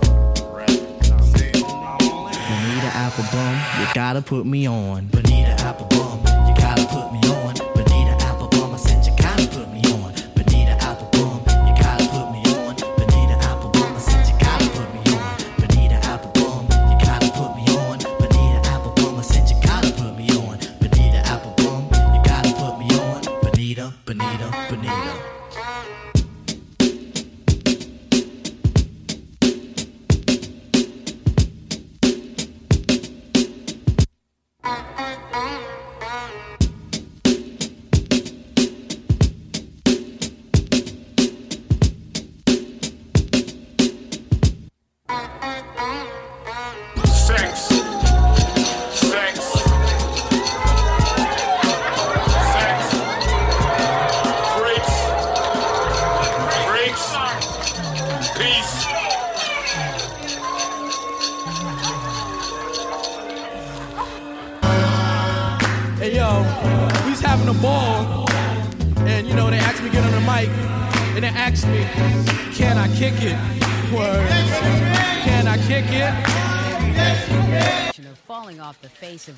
apple 3.11 3.25
bum, 3.37 3.55
you 3.79 3.87
gotta 3.93 4.21
put 4.21 4.45
me 4.45 4.67
on. 4.67 5.05
Bonita 5.07 5.51
apple 5.61 5.87
bum. 5.87 6.10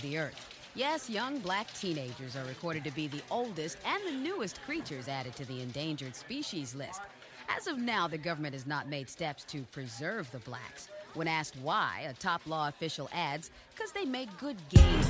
the 0.04 0.20
earth. 0.20 0.50
Yes, 0.76 1.10
young 1.10 1.40
black 1.40 1.72
teenagers 1.74 2.36
are 2.36 2.46
recorded 2.46 2.84
to 2.84 2.92
be 2.92 3.08
the 3.08 3.22
oldest 3.32 3.78
and 3.86 4.02
the 4.06 4.12
newest 4.12 4.62
creatures 4.62 5.08
added 5.08 5.36
to 5.36 5.46
the 5.46 5.62
endangered 5.62 6.16
species 6.16 6.76
list. 6.76 7.02
As 7.50 7.68
of 7.68 7.78
now, 7.78 8.08
the 8.08 8.18
government 8.18 8.54
has 8.54 8.68
not 8.68 8.88
made 8.88 9.10
steps 9.10 9.44
to 9.46 9.64
preserve 9.72 10.30
the 10.32 10.40
blacks. 10.40 10.90
When 11.14 11.28
asked 11.28 11.56
why, 11.62 12.06
a 12.10 12.14
top 12.14 12.42
law 12.46 12.68
official 12.68 13.10
adds, 13.14 13.52
because 13.74 13.92
they 13.92 14.06
make 14.06 14.30
good 14.38 14.58
game. 14.70 15.04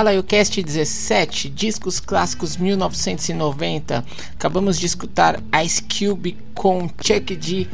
BalaioCast 0.00 0.62
17, 0.62 1.50
discos 1.50 2.00
clássicos 2.00 2.56
1990. 2.56 4.02
Acabamos 4.32 4.78
de 4.78 4.86
escutar 4.86 5.38
Ice 5.62 5.82
Cube 5.82 6.38
com 6.54 6.88
Chuck 7.04 7.36
D 7.36 7.68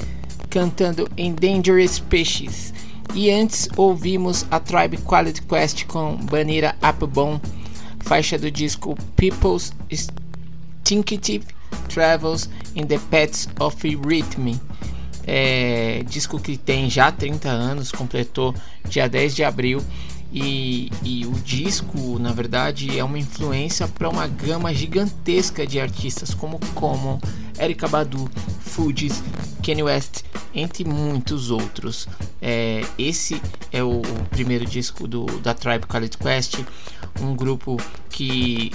cantando 0.51 1.09
Endangered 1.17 1.87
Species. 1.87 2.75
E 3.15 3.31
antes 3.31 3.69
ouvimos 3.77 4.45
a 4.51 4.59
Tribe 4.59 4.97
Quality 4.97 5.43
Quest 5.43 5.85
com 5.87 6.17
Banira 6.17 6.75
Upbomb, 6.83 7.41
faixa 8.01 8.37
do 8.37 8.51
disco 8.51 8.97
People's 9.15 9.73
Instinctive 9.89 11.47
Travels 11.89 12.51
in 12.75 12.89
the 12.89 12.99
Paths 13.09 13.49
of 13.61 13.77
Rhythm. 13.87 14.59
É, 15.25 16.03
disco 16.09 16.41
que 16.41 16.57
tem 16.57 16.91
já 16.91 17.13
30 17.13 17.49
anos, 17.49 17.93
completou 17.93 18.53
dia 18.89 19.09
10 19.09 19.37
de 19.37 19.45
abril 19.45 19.81
e, 20.39 20.91
e, 21.03 21.25
o 21.25 21.33
disco, 21.33 22.19
na 22.19 22.31
verdade, 22.31 22.99
é 22.99 23.03
uma 23.03 23.19
influência 23.19 23.89
para 23.89 24.07
uma 24.07 24.27
gama 24.27 24.75
gigantesca 24.75 25.67
de 25.67 25.81
artistas 25.81 26.35
como 26.35 26.61
Common, 26.75 27.19
Erika 27.59 27.89
Badu, 27.89 28.31
Fugees, 28.61 29.23
Kanye 29.65 29.83
West, 29.83 30.23
entre 30.55 30.85
muitos 30.85 31.51
outros. 31.51 32.09
É, 32.41 32.83
esse 32.99 33.41
é 33.73 33.83
o, 33.83 34.01
o, 34.01 34.29
primeiro 34.31 34.65
disco 34.65 35.07
do, 35.07 35.27
da 35.41 35.55
Tribe 35.55 35.87
Called 35.87 36.17
Quest, 36.17 36.59
um 37.21 37.35
grupo 37.35 37.77
que 38.11 38.73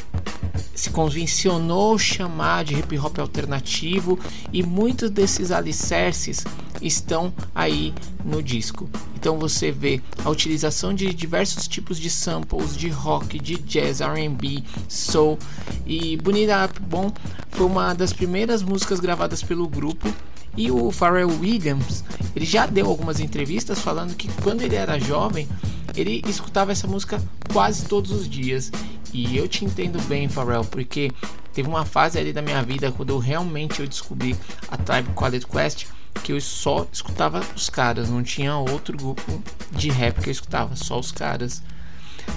se 0.75 0.89
convencionou 0.89 1.97
chamar 1.97 2.63
de 2.63 2.75
hip 2.75 2.97
hop 2.97 3.19
alternativo 3.19 4.19
e 4.51 4.63
muitos 4.63 5.09
desses 5.09 5.51
alicerces 5.51 6.43
estão 6.81 7.33
aí 7.53 7.93
no 8.25 8.41
disco. 8.41 8.89
Então 9.15 9.37
você 9.37 9.71
vê 9.71 10.01
a 10.25 10.29
utilização 10.29 10.93
de 10.93 11.13
diversos 11.13 11.67
tipos 11.67 11.99
de 11.99 12.09
samples 12.09 12.75
de 12.75 12.89
rock, 12.89 13.39
de 13.39 13.57
jazz, 13.57 14.01
R&B, 14.01 14.63
soul 14.87 15.37
e 15.85 16.17
Bonita 16.17 16.65
Up 16.65 16.79
Bom 16.81 17.11
foi 17.51 17.65
uma 17.67 17.93
das 17.93 18.11
primeiras 18.11 18.63
músicas 18.72 18.99
gravadas 18.99 19.43
pelo 19.43 19.68
grupo 19.68 20.07
e 20.56 20.72
o 20.72 20.91
Pharrell 20.91 21.30
Williams, 21.39 22.03
ele 22.35 22.45
já 22.45 22.65
deu 22.65 22.88
algumas 22.88 23.19
entrevistas 23.19 23.80
falando 23.80 24.15
que 24.15 24.30
quando 24.41 24.61
ele 24.61 24.76
era 24.76 24.99
jovem, 24.99 25.48
ele 25.95 26.22
escutava 26.27 26.72
essa 26.72 26.88
música 26.88 27.22
quase 27.52 27.85
todos 27.85 28.11
os 28.11 28.30
dias. 28.30 28.72
E 29.14 29.38
eu 29.38 29.48
te 29.48 29.65
entendo 29.65 30.02
bem, 30.07 30.30
Pharrell, 30.30 30.64
porque 30.64 31.11
teve 31.53 31.68
uma 31.68 31.85
fase 31.85 32.18
ali 32.18 32.31
da 32.31 32.41
minha 32.41 32.64
vida 32.64 32.91
quando 32.91 33.10
eu 33.10 33.18
realmente 33.18 33.81
eu 33.81 33.88
descobri 33.88 34.35
a 34.69 34.77
Tribe 34.77 35.10
Called 35.14 35.45
Quest 35.45 35.85
que 36.23 36.34
eu 36.34 36.41
só 36.41 36.88
escutava 36.91 37.41
os 37.56 37.69
caras, 37.69 38.10
não 38.10 38.22
tinha 38.22 38.56
outro 38.56 38.98
grupo 38.98 39.41
de 39.72 39.89
rap 39.89 40.22
que 40.22 40.30
eu 40.30 40.31
escutava, 40.31 40.76
só 40.76 40.99
os 40.99 41.11
caras. 41.11 41.64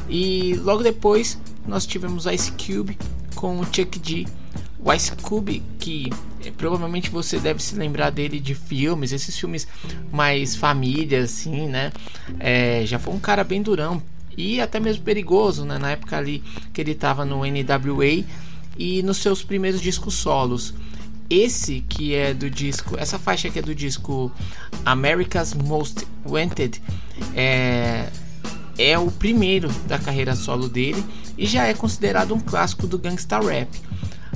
E 0.08 0.54
logo 0.62 0.82
depois 0.82 1.38
nós 1.66 1.86
tivemos 1.86 2.26
Ice 2.26 2.52
Cube 2.52 2.96
com 3.34 3.60
o 3.60 3.64
Chuck 3.64 3.98
D. 3.98 4.26
O 4.84 4.92
Ice 4.92 5.12
Cube, 5.12 5.62
que 5.78 6.12
é, 6.44 6.50
provavelmente 6.50 7.08
você 7.08 7.38
deve 7.38 7.62
se 7.62 7.74
lembrar 7.74 8.10
dele 8.10 8.38
de 8.38 8.54
filmes, 8.54 9.12
esses 9.12 9.36
filmes 9.38 9.66
mais 10.12 10.54
família, 10.54 11.22
assim, 11.22 11.66
né? 11.66 11.90
É, 12.38 12.84
já 12.84 12.98
foi 12.98 13.14
um 13.14 13.18
cara 13.18 13.42
bem 13.42 13.62
durão 13.62 14.02
e 14.36 14.60
até 14.60 14.78
mesmo 14.78 15.02
perigoso, 15.02 15.64
né? 15.64 15.78
Na 15.78 15.92
época 15.92 16.18
ali 16.18 16.44
que 16.72 16.82
ele 16.82 16.92
estava 16.92 17.24
no 17.24 17.40
NWA 17.46 18.24
e 18.76 19.02
nos 19.02 19.16
seus 19.18 19.42
primeiros 19.42 19.80
discos 19.80 20.14
solos. 20.14 20.74
Esse 21.30 21.80
que 21.88 22.14
é 22.14 22.34
do 22.34 22.50
disco, 22.50 22.96
essa 22.98 23.18
faixa 23.18 23.48
que 23.48 23.58
é 23.58 23.62
do 23.62 23.74
disco 23.74 24.30
America's 24.84 25.54
Most 25.54 26.06
Wanted, 26.26 26.82
é, 27.34 28.10
é 28.76 28.98
o 28.98 29.10
primeiro 29.10 29.68
da 29.86 29.98
carreira 29.98 30.34
solo 30.36 30.68
dele 30.68 31.02
e 31.38 31.46
já 31.46 31.66
é 31.66 31.72
considerado 31.72 32.34
um 32.34 32.40
clássico 32.40 32.86
do 32.86 32.98
gangsta 32.98 33.40
rap. 33.40 33.68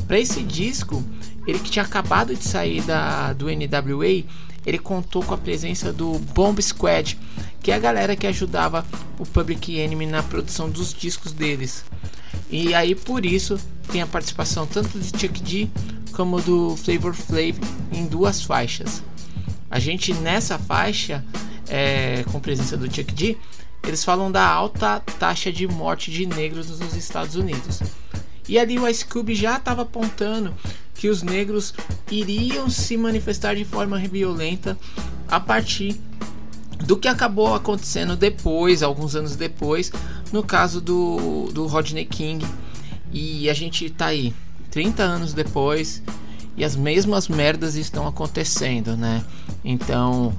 Para 0.09 0.19
esse 0.19 0.43
disco, 0.43 1.05
ele 1.47 1.59
que 1.59 1.71
tinha 1.71 1.85
acabado 1.85 2.35
de 2.35 2.43
sair 2.43 2.81
da, 2.81 3.35
do 3.35 3.47
NWA, 3.47 4.25
ele 4.67 4.79
contou 4.79 5.23
com 5.23 5.35
a 5.35 5.39
presença 5.39 5.93
do 5.93 6.19
Bomb 6.19 6.61
Squad, 6.61 7.19
que 7.63 7.71
é 7.71 7.75
a 7.75 7.79
galera 7.79 8.17
que 8.17 8.27
ajudava 8.27 8.85
o 9.19 9.27
Public 9.27 9.79
Enemy 9.79 10.07
na 10.07 10.23
produção 10.23 10.71
dos 10.71 10.95
discos 10.95 11.33
deles. 11.33 11.85
E 12.51 12.75
aí 12.75 12.95
por 12.95 13.27
isso 13.27 13.61
tem 13.93 14.01
a 14.01 14.07
participação 14.07 14.67
tanto 14.67 14.99
de 14.99 15.09
Chuck 15.11 15.43
D 15.43 15.69
como 16.13 16.41
do 16.41 16.75
Flavor 16.77 17.15
Flav 17.15 17.59
em 17.93 18.07
duas 18.07 18.43
faixas. 18.43 19.03
A 19.71 19.79
gente 19.79 20.15
nessa 20.15 20.59
faixa, 20.59 21.23
é, 21.69 22.25
com 22.33 22.41
presença 22.41 22.77
do 22.77 22.87
Chuck 22.87 23.13
D, 23.13 23.37
eles 23.87 24.03
falam 24.05 24.33
da 24.33 24.47
alta 24.47 25.01
taxa 25.19 25.53
de 25.53 25.69
morte 25.69 26.11
de 26.11 26.27
negros 26.27 26.81
nos 26.81 26.95
Estados 26.95 27.37
Unidos. 27.37 27.81
E 28.49 28.59
ali 28.59 28.79
o 28.79 28.89
Ice 28.89 29.05
Cube 29.05 29.35
já 29.35 29.57
estava 29.57 29.83
apontando 29.83 30.55
que 30.95 31.09
os 31.09 31.23
negros 31.23 31.75
iriam 32.11 32.69
se 32.71 32.97
manifestar 32.97 33.55
de 33.55 33.65
forma 33.65 33.99
violenta 33.99 34.77
a 35.29 35.39
partir 35.39 36.01
do 36.85 36.97
que 36.97 37.09
acabou 37.09 37.55
acontecendo 37.55 38.17
depois, 38.17 38.83
alguns 38.83 39.15
anos 39.15 39.37
depois, 39.37 39.93
no 40.33 40.43
caso 40.43 40.81
do, 40.81 41.51
do 41.53 41.67
Rodney 41.67 42.05
King. 42.05 42.45
E 43.13 43.49
a 43.51 43.55
gente 43.55 43.89
tá 43.91 44.07
aí, 44.07 44.35
30 44.71 45.03
anos 45.03 45.33
depois, 45.33 46.03
e 46.57 46.65
as 46.65 46.75
mesmas 46.75 47.29
merdas 47.29 47.75
estão 47.75 48.07
acontecendo, 48.07 48.97
né? 48.97 49.25
Então 49.65 50.35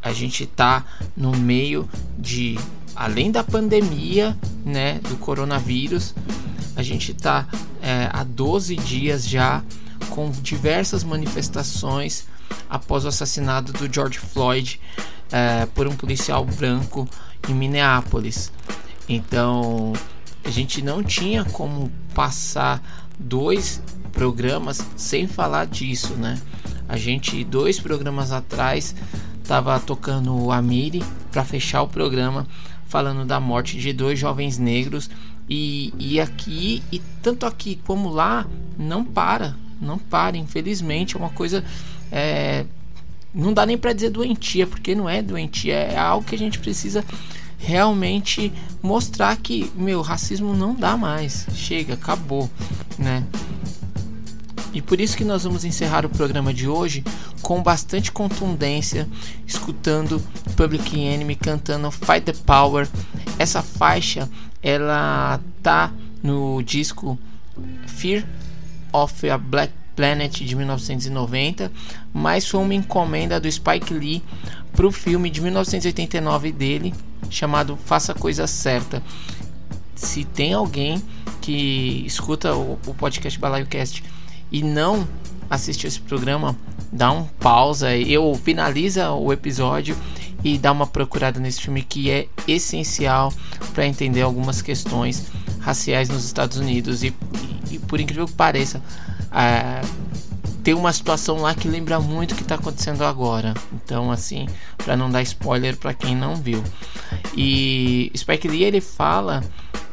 a 0.00 0.12
gente 0.12 0.46
tá 0.46 0.84
no 1.16 1.30
meio 1.36 1.88
de 2.18 2.58
além 2.96 3.30
da 3.30 3.44
pandemia, 3.44 4.36
né, 4.64 5.00
do 5.08 5.16
coronavírus, 5.16 6.14
a 6.82 6.84
gente 6.84 7.14
tá 7.14 7.46
é, 7.80 8.08
há 8.12 8.24
12 8.24 8.74
dias 8.74 9.26
já 9.26 9.62
com 10.10 10.30
diversas 10.30 11.04
manifestações 11.04 12.26
após 12.68 13.04
o 13.04 13.08
assassinato 13.08 13.72
do 13.72 13.92
George 13.92 14.18
Floyd 14.18 14.80
é, 15.30 15.64
por 15.66 15.86
um 15.86 15.94
policial 15.94 16.44
branco 16.44 17.08
em 17.48 17.54
Minneapolis. 17.54 18.52
Então 19.08 19.92
a 20.44 20.50
gente 20.50 20.82
não 20.82 21.04
tinha 21.04 21.44
como 21.44 21.90
passar 22.14 22.82
dois 23.16 23.80
programas 24.12 24.84
sem 24.96 25.28
falar 25.28 25.66
disso, 25.66 26.14
né? 26.14 26.40
A 26.88 26.96
gente 26.96 27.44
dois 27.44 27.78
programas 27.78 28.32
atrás 28.32 28.92
estava 29.40 29.78
tocando 29.78 30.36
o 30.36 30.50
Amiri 30.50 31.02
para 31.30 31.44
fechar 31.44 31.82
o 31.82 31.88
programa 31.88 32.44
falando 32.86 33.24
da 33.24 33.38
morte 33.38 33.78
de 33.78 33.92
dois 33.92 34.18
jovens 34.18 34.58
negros 34.58 35.08
e, 35.52 35.92
e 35.98 36.20
aqui 36.20 36.82
e 36.90 36.98
tanto 37.22 37.44
aqui 37.44 37.78
como 37.86 38.08
lá 38.08 38.46
não 38.78 39.04
para, 39.04 39.54
não 39.80 39.98
para, 39.98 40.36
infelizmente 40.36 41.14
é 41.14 41.18
uma 41.18 41.28
coisa 41.28 41.62
é, 42.10 42.64
não 43.34 43.52
dá 43.52 43.64
nem 43.66 43.76
para 43.76 43.92
dizer 43.92 44.10
doentia, 44.10 44.66
porque 44.66 44.94
não 44.94 45.08
é 45.08 45.22
doentia, 45.22 45.74
é 45.74 45.98
algo 45.98 46.26
que 46.26 46.34
a 46.34 46.38
gente 46.38 46.58
precisa 46.58 47.04
realmente 47.58 48.52
mostrar 48.82 49.36
que, 49.36 49.70
meu, 49.74 50.02
racismo 50.02 50.54
não 50.54 50.74
dá 50.74 50.96
mais. 50.96 51.46
Chega, 51.54 51.94
acabou, 51.94 52.50
né? 52.98 53.24
E 54.74 54.82
por 54.82 55.00
isso 55.00 55.16
que 55.16 55.24
nós 55.24 55.44
vamos 55.44 55.64
encerrar 55.64 56.04
o 56.04 56.08
programa 56.08 56.52
de 56.52 56.66
hoje 56.66 57.04
com 57.40 57.62
bastante 57.62 58.10
contundência, 58.10 59.08
escutando 59.46 60.22
Public 60.56 60.98
Enemy 60.98 61.36
cantando 61.36 61.90
Fight 61.90 62.22
the 62.22 62.32
Power. 62.44 62.88
Essa 63.38 63.62
faixa, 63.62 64.28
ela 64.62 65.40
tá 65.62 65.92
no 66.22 66.62
disco 66.62 67.18
Fear 67.86 68.24
of 68.92 69.28
a 69.28 69.36
Black 69.36 69.72
Planet 69.96 70.42
de 70.42 70.56
1990, 70.56 71.70
mas 72.12 72.46
foi 72.48 72.60
uma 72.60 72.74
encomenda 72.74 73.38
do 73.38 73.50
Spike 73.50 73.92
Lee 73.92 74.22
para 74.74 74.86
o 74.86 74.92
filme 74.92 75.28
de 75.28 75.40
1989 75.40 76.52
dele, 76.52 76.94
chamado 77.28 77.76
Faça 77.84 78.12
a 78.12 78.14
Coisa 78.14 78.46
Certa. 78.46 79.02
Se 79.94 80.24
tem 80.24 80.54
alguém 80.54 81.02
que 81.40 82.04
escuta 82.06 82.54
o, 82.54 82.78
o 82.86 82.94
podcast 82.94 83.38
BalaioCast 83.38 84.02
e 84.50 84.62
não 84.62 85.06
assistiu 85.50 85.88
esse 85.88 86.00
programa, 86.00 86.56
dá 86.90 87.10
um 87.12 87.24
pausa, 87.24 87.94
eu 87.94 88.34
finaliza 88.42 89.10
o 89.12 89.32
episódio 89.32 89.96
e 90.44 90.58
dá 90.58 90.72
uma 90.72 90.86
procurada 90.86 91.38
nesse 91.38 91.62
filme 91.62 91.82
que 91.82 92.10
é 92.10 92.28
essencial 92.46 93.32
para 93.74 93.86
entender 93.86 94.22
algumas 94.22 94.60
questões 94.60 95.30
raciais 95.60 96.08
nos 96.08 96.24
Estados 96.24 96.56
Unidos 96.56 97.02
e, 97.02 97.14
e, 97.70 97.74
e 97.74 97.78
por 97.78 98.00
incrível 98.00 98.26
que 98.26 98.32
pareça 98.32 98.82
é, 99.32 99.80
tem 100.62 100.74
uma 100.74 100.92
situação 100.92 101.38
lá 101.38 101.54
que 101.54 101.68
lembra 101.68 101.98
muito 101.98 102.32
o 102.32 102.34
que 102.36 102.42
está 102.42 102.54
acontecendo 102.54 103.02
agora. 103.02 103.52
Então, 103.72 104.12
assim, 104.12 104.46
para 104.76 104.96
não 104.96 105.10
dar 105.10 105.22
spoiler 105.22 105.76
para 105.76 105.92
quem 105.92 106.14
não 106.14 106.36
viu. 106.36 106.62
E 107.36 108.12
Spike 108.16 108.46
Lee 108.46 108.62
ele 108.62 108.80
fala 108.80 109.42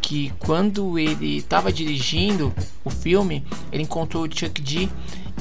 que 0.01 0.31
quando 0.39 0.97
ele 0.97 1.37
estava 1.37 1.71
dirigindo 1.71 2.53
o 2.83 2.89
filme, 2.89 3.43
ele 3.71 3.83
encontrou 3.83 4.23
o 4.23 4.29
Chuck 4.31 4.61
D 4.61 4.87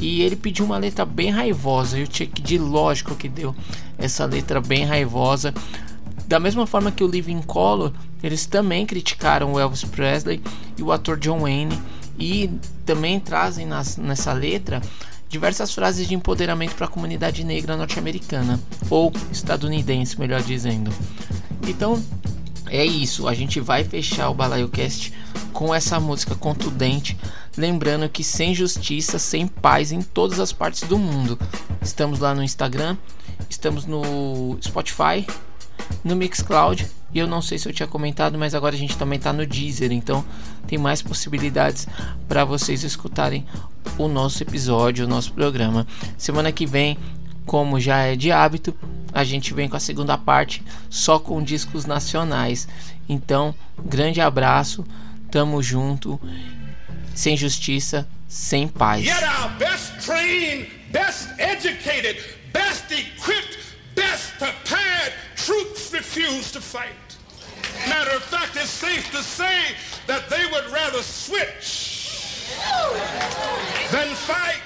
e 0.01 0.22
ele 0.22 0.36
pediu 0.36 0.64
uma 0.64 0.78
letra 0.78 1.05
bem 1.05 1.30
raivosa. 1.30 1.98
E 1.98 2.05
o 2.05 2.06
Chuck 2.06 2.40
D, 2.40 2.59
lógico 2.59 3.14
que 3.14 3.28
deu 3.28 3.55
essa 3.98 4.24
letra 4.24 4.60
bem 4.60 4.84
raivosa. 4.84 5.52
Da 6.26 6.38
mesma 6.38 6.66
forma 6.66 6.92
que 6.92 7.02
o 7.02 7.08
Living 7.08 7.42
Color, 7.42 7.92
eles 8.22 8.46
também 8.46 8.86
criticaram 8.86 9.52
o 9.52 9.58
Elvis 9.58 9.84
Presley 9.84 10.40
e 10.76 10.82
o 10.82 10.92
ator 10.92 11.18
John 11.18 11.40
Wayne 11.40 11.78
e 12.18 12.50
também 12.84 13.18
trazem 13.20 13.66
nas, 13.66 13.96
nessa 13.96 14.32
letra 14.32 14.80
diversas 15.28 15.74
frases 15.74 16.08
de 16.08 16.14
empoderamento 16.14 16.74
para 16.74 16.86
a 16.86 16.90
comunidade 16.90 17.44
negra 17.44 17.76
norte-americana 17.76 18.58
ou 18.88 19.12
estadunidense, 19.30 20.18
melhor 20.18 20.42
dizendo. 20.42 20.90
Então, 21.66 22.02
é 22.66 22.84
isso, 22.84 23.28
a 23.28 23.34
gente 23.34 23.60
vai 23.60 23.84
fechar 23.84 24.30
o 24.30 24.34
BalaioCast 24.34 25.12
com 25.52 25.74
essa 25.74 25.98
música 25.98 26.34
contundente, 26.34 27.16
lembrando 27.56 28.08
que 28.08 28.22
sem 28.22 28.54
justiça, 28.54 29.18
sem 29.18 29.46
paz 29.46 29.92
em 29.92 30.02
todas 30.02 30.40
as 30.40 30.52
partes 30.52 30.88
do 30.88 30.98
mundo. 30.98 31.38
Estamos 31.82 32.20
lá 32.20 32.34
no 32.34 32.42
Instagram, 32.42 32.96
estamos 33.48 33.86
no 33.86 34.59
Spotify, 34.62 35.27
no 36.05 36.16
Mixcloud. 36.16 36.86
E 37.12 37.19
eu 37.19 37.27
não 37.27 37.40
sei 37.40 37.59
se 37.59 37.69
eu 37.69 37.73
tinha 37.73 37.86
comentado, 37.86 38.39
mas 38.39 38.55
agora 38.55 38.74
a 38.74 38.78
gente 38.78 38.97
também 38.97 39.16
está 39.16 39.32
no 39.32 39.47
Deezer, 39.47 39.93
então 39.93 40.24
tem 40.66 40.78
mais 40.78 41.01
possibilidades 41.01 41.86
para 42.28 42.44
vocês 42.44 42.82
escutarem 42.82 43.47
o 43.97 44.09
nosso 44.09 44.43
episódio, 44.43 45.06
o 45.06 45.09
nosso 45.09 45.32
programa. 45.32 45.86
Semana 46.19 46.52
que 46.52 46.66
vem, 46.66 46.98
como 47.47 47.81
já 47.81 47.98
é 48.01 48.15
de 48.15 48.31
hábito, 48.31 48.77
a 49.12 49.24
gente 49.24 49.55
vem 49.55 49.69
com 49.69 49.77
a 49.77 49.81
segunda 49.81 50.19
parte 50.19 50.62
só 50.90 51.19
com 51.19 51.43
discos 51.43 51.86
nacionais. 51.86 52.69
Então, 53.09 53.55
grande 53.82 54.20
abraço, 54.20 54.85
tamo 55.31 55.62
junto, 55.62 56.20
sem 57.15 57.36
justiça, 57.36 58.06
sem 58.28 58.69
paz. 58.69 59.02
Best 62.59 62.90
equipped, 62.90 63.56
best 63.94 64.32
prepared 64.32 65.12
troops 65.36 65.93
refuse 65.93 66.51
to 66.51 66.60
fight. 66.60 67.16
Matter 67.89 68.16
of 68.16 68.22
fact, 68.24 68.56
it's 68.56 68.68
safe 68.68 69.09
to 69.12 69.22
say 69.22 69.76
that 70.09 70.28
they 70.28 70.44
would 70.51 70.68
rather 70.72 71.01
switch 71.01 72.48
than 73.93 74.09
fight. 74.09 74.59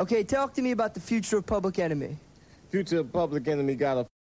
Okay, 0.00 0.24
talk 0.24 0.52
to 0.54 0.62
me 0.62 0.72
about 0.72 0.92
the 0.92 1.00
future 1.00 1.36
of 1.36 1.46
Public 1.46 1.78
Enemy. 1.78 2.16
Future 2.70 2.98
of 2.98 3.12
Public 3.12 3.46
Enemy 3.46 3.76
got 3.76 3.98
a 3.98 4.06